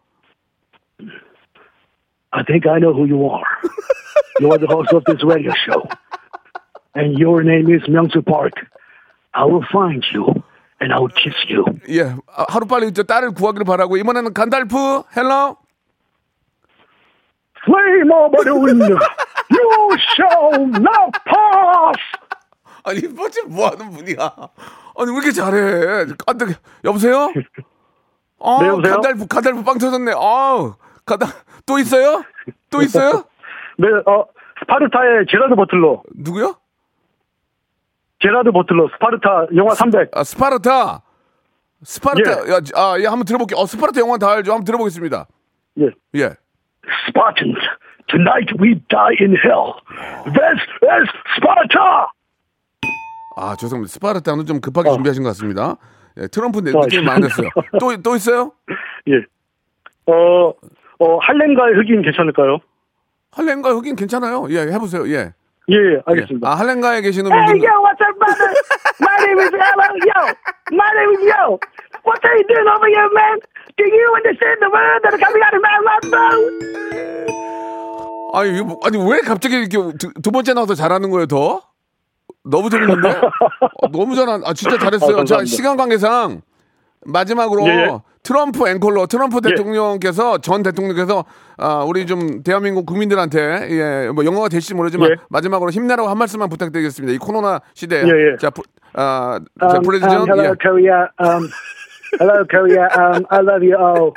[2.31, 3.45] I think I know who you are.
[4.41, 5.83] You're the host of this radio show.
[6.95, 8.55] And your name is Myungsu Park.
[9.35, 10.27] I will find you
[10.81, 11.65] and I will kiss you.
[11.89, 13.97] 예, 아, 하루빨리 저 딸을 구하기를 바라고.
[13.97, 15.57] 이번에는 간달프, 헬로.
[17.66, 22.00] Flame of Udûn, you shall not pass.
[22.84, 24.18] 아니, 뭐지, 뭐 하는 분이야.
[24.98, 26.06] 아니, 왜 이렇게 잘해.
[26.26, 26.50] 깜짝,
[26.84, 27.32] 여보세요?
[28.42, 28.94] 아, 네, 여보세요?
[28.94, 30.12] 간달프, 간달프 빵 터졌네.
[30.18, 31.28] 아 가다,
[31.66, 32.24] 또 있어요?
[32.70, 33.24] 또 있어요?
[33.78, 34.26] 네, 어,
[34.60, 36.04] 스파르타의 제라드 버틀러.
[36.16, 36.56] 누구요?
[38.22, 40.10] 제라드 버틀러, 스파르타 영화 300.
[40.14, 41.02] 아, 스파르타.
[41.84, 43.58] 스파르타, 야, 아, 예, 한번 들어볼게요.
[43.60, 44.52] 어, 스파르타 영화 다 알죠?
[44.52, 45.28] 한번 들어보겠습니다.
[45.80, 45.90] 예.
[46.16, 46.36] 예.
[47.08, 47.58] Spartans,
[48.08, 49.76] tonight we dine in hell.
[50.26, 51.08] This is
[51.38, 52.08] Sparta!
[53.36, 53.92] 아, 죄송합니다.
[53.94, 55.78] 스파르타는 좀 급하게 준비하신 것 같습니다.
[56.18, 57.50] 예, 트럼프 느- 어, 느낌이 많이 났어요.
[57.80, 58.52] 또, 또 있어요?
[59.08, 59.24] 예.
[60.06, 60.54] 어,
[61.00, 62.60] 어, 할렘과의 흑인 괜찮을까요?
[63.32, 64.46] 할렘과 흑인 괜찮아요.
[64.52, 65.08] 예, 해보세요.
[65.10, 65.34] 예.
[65.70, 66.48] 예, 알겠습니다.
[66.48, 67.66] 아, 할렘가에 계시는 Hey, 분들.
[67.66, 68.54] yo, what's up, brother?
[69.02, 70.20] My name is Hello, yo.
[70.76, 71.58] My name is Yo.
[72.06, 73.40] What are you doing over here, man?
[73.78, 77.24] Do you understand the word that is coming out of my mouth,
[78.36, 81.62] 아니, 이거 뭐- 아니, 왜 갑자기 이렇게 두, 두 번째 나와서 잘하는 거예요, 더?
[82.44, 83.10] 너무 재밌는데?
[83.82, 85.10] 어, 너무 잘한, 아, 진짜 아, 잘했어요.
[85.12, 85.46] 자, 감사합니다.
[85.56, 86.42] 시간 관계상
[87.06, 88.00] 마지막으로 예, 예.
[88.24, 89.50] 트럼프 앵콜로 트럼프 예.
[89.50, 91.26] 대통령께서 전 대통령께서
[91.58, 95.16] 아, 우리 좀 대한민국 국민들한테 예, 뭐 영어가 될지 모르지만 예.
[95.30, 97.14] 마지막으로 힘내라고 한 말씀만 부탁드리겠습니다.
[97.14, 98.04] 이 코로나 시대에.
[98.04, 98.38] 예, 예.
[98.40, 98.64] 자, 부-
[98.94, 100.54] 아, 자, Um, um, 프레지전 hello, 예.
[100.62, 101.08] Korea.
[101.20, 101.50] Um,
[102.19, 102.89] hello, Korea.
[102.97, 104.15] Um, I love you all.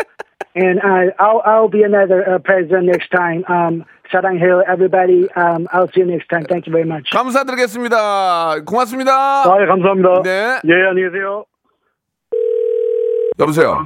[0.54, 3.46] And I, I'll, I'll be another uh, president next time.
[3.48, 5.30] Um, 사랑해요, everybody.
[5.36, 6.44] Um, I'll see you next time.
[6.44, 7.10] Thank you very much.
[7.12, 8.66] 감사드리겠습니다.
[8.66, 9.12] 고맙습니다.
[9.46, 10.22] 아, 예, 감사합니다.
[10.24, 10.60] 네.
[10.66, 11.46] 예, 안녕히 계세요.
[13.40, 13.86] 여보세요.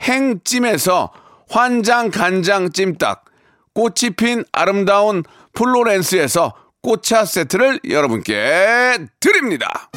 [0.00, 1.10] 행찜에서
[1.48, 3.24] 환장 간장 찜닭,
[3.74, 5.22] 꽃이 핀 아름다운
[5.52, 9.90] 플로렌스에서 꽃차 세트를 여러분께 드립니다.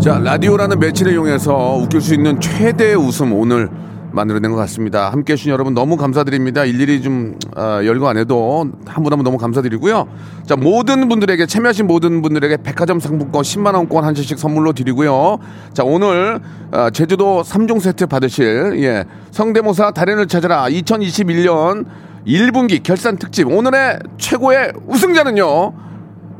[0.00, 3.68] 자, 라디오라는 매체를 이용해서 웃길 수 있는 최대의 웃음 오늘
[4.12, 5.10] 만들어낸 것 같습니다.
[5.10, 6.64] 함께 해주신 여러분 너무 감사드립니다.
[6.64, 10.08] 일일이 좀, 어, 열거 안 해도 한 분 한 분 너무 감사드리고요.
[10.46, 15.38] 자, 모든 분들에게, 참여하신 모든 분들에게 백화점 상품권 10만 원권 한 채씩 선물로 드리고요.
[15.72, 16.40] 자, 오늘,
[16.72, 21.84] 어, 제주도 3종 세트 받으실, 예, 성대모사 달인을 찾아라 2021년
[22.26, 23.48] 1분기 결산 특집.
[23.50, 25.72] 오늘의 최고의 우승자는요.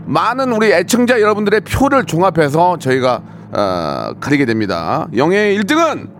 [0.06, 5.08] 많은 우리 애청자 여러분들의 표를 종합해서 저희가 어, 가리게 됩니다.
[5.16, 6.19] 영예의 1등은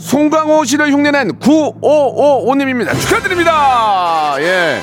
[0.00, 2.98] 송강호 씨를 흉내낸 9555님입니다.
[2.98, 4.34] 축하드립니다.
[4.40, 4.80] 예.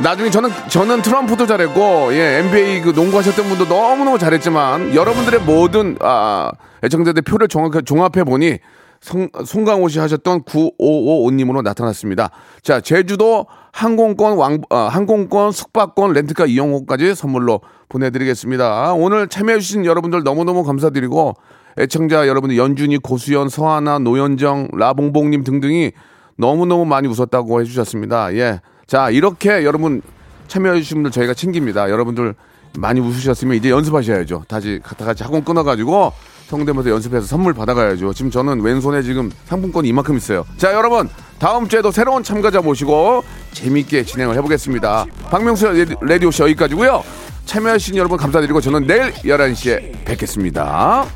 [0.00, 5.98] 나중에 저는 저는 트럼프도 잘했고 예 NBA 그 농구하셨던 분도 너무 너무 잘했지만 여러분들의 모든
[6.00, 6.50] 아
[6.82, 8.58] 애청자들 표를 종합 종합해 보니
[9.02, 12.30] 성, 송강호 씨 하셨던 9555님으로 나타났습니다.
[12.62, 18.94] 자, 제주도 항공권 왕, 어, 항공권 숙박권 렌트카 이용권까지 선물로 보내드리겠습니다.
[18.94, 21.34] 오늘 참여해주신 여러분들 너무 너무 감사드리고
[21.78, 25.92] 애청자 여러분들 연준이, 고수연, 서하나, 노현정, 라봉봉님 등등이
[26.36, 28.34] 너무너무 많이 웃었다고 해주셨습니다.
[28.34, 28.60] 예.
[28.86, 30.02] 자, 이렇게 여러분
[30.48, 31.90] 참여해주신 분들 저희가 챙깁니다.
[31.90, 32.34] 여러분들
[32.78, 34.44] 많이 웃으셨으면 이제 연습하셔야죠.
[34.48, 36.12] 다시, 다 같이 학원 끊어가지고
[36.48, 38.12] 성대모사 연습해서 선물 받아가야죠.
[38.12, 40.44] 지금 저는 왼손에 지금 상품권이 이만큼 있어요.
[40.56, 41.08] 자, 여러분.
[41.38, 45.06] 다음 주에도 새로운 참가자 모시고 재밌게 진행을 해보겠습니다.
[45.28, 45.66] 박명수
[46.00, 47.02] 레디오쇼 여기까지고요
[47.46, 51.06] 참여해주신 여러분 감사드리고 저는 내일 11시에 뵙겠습니다.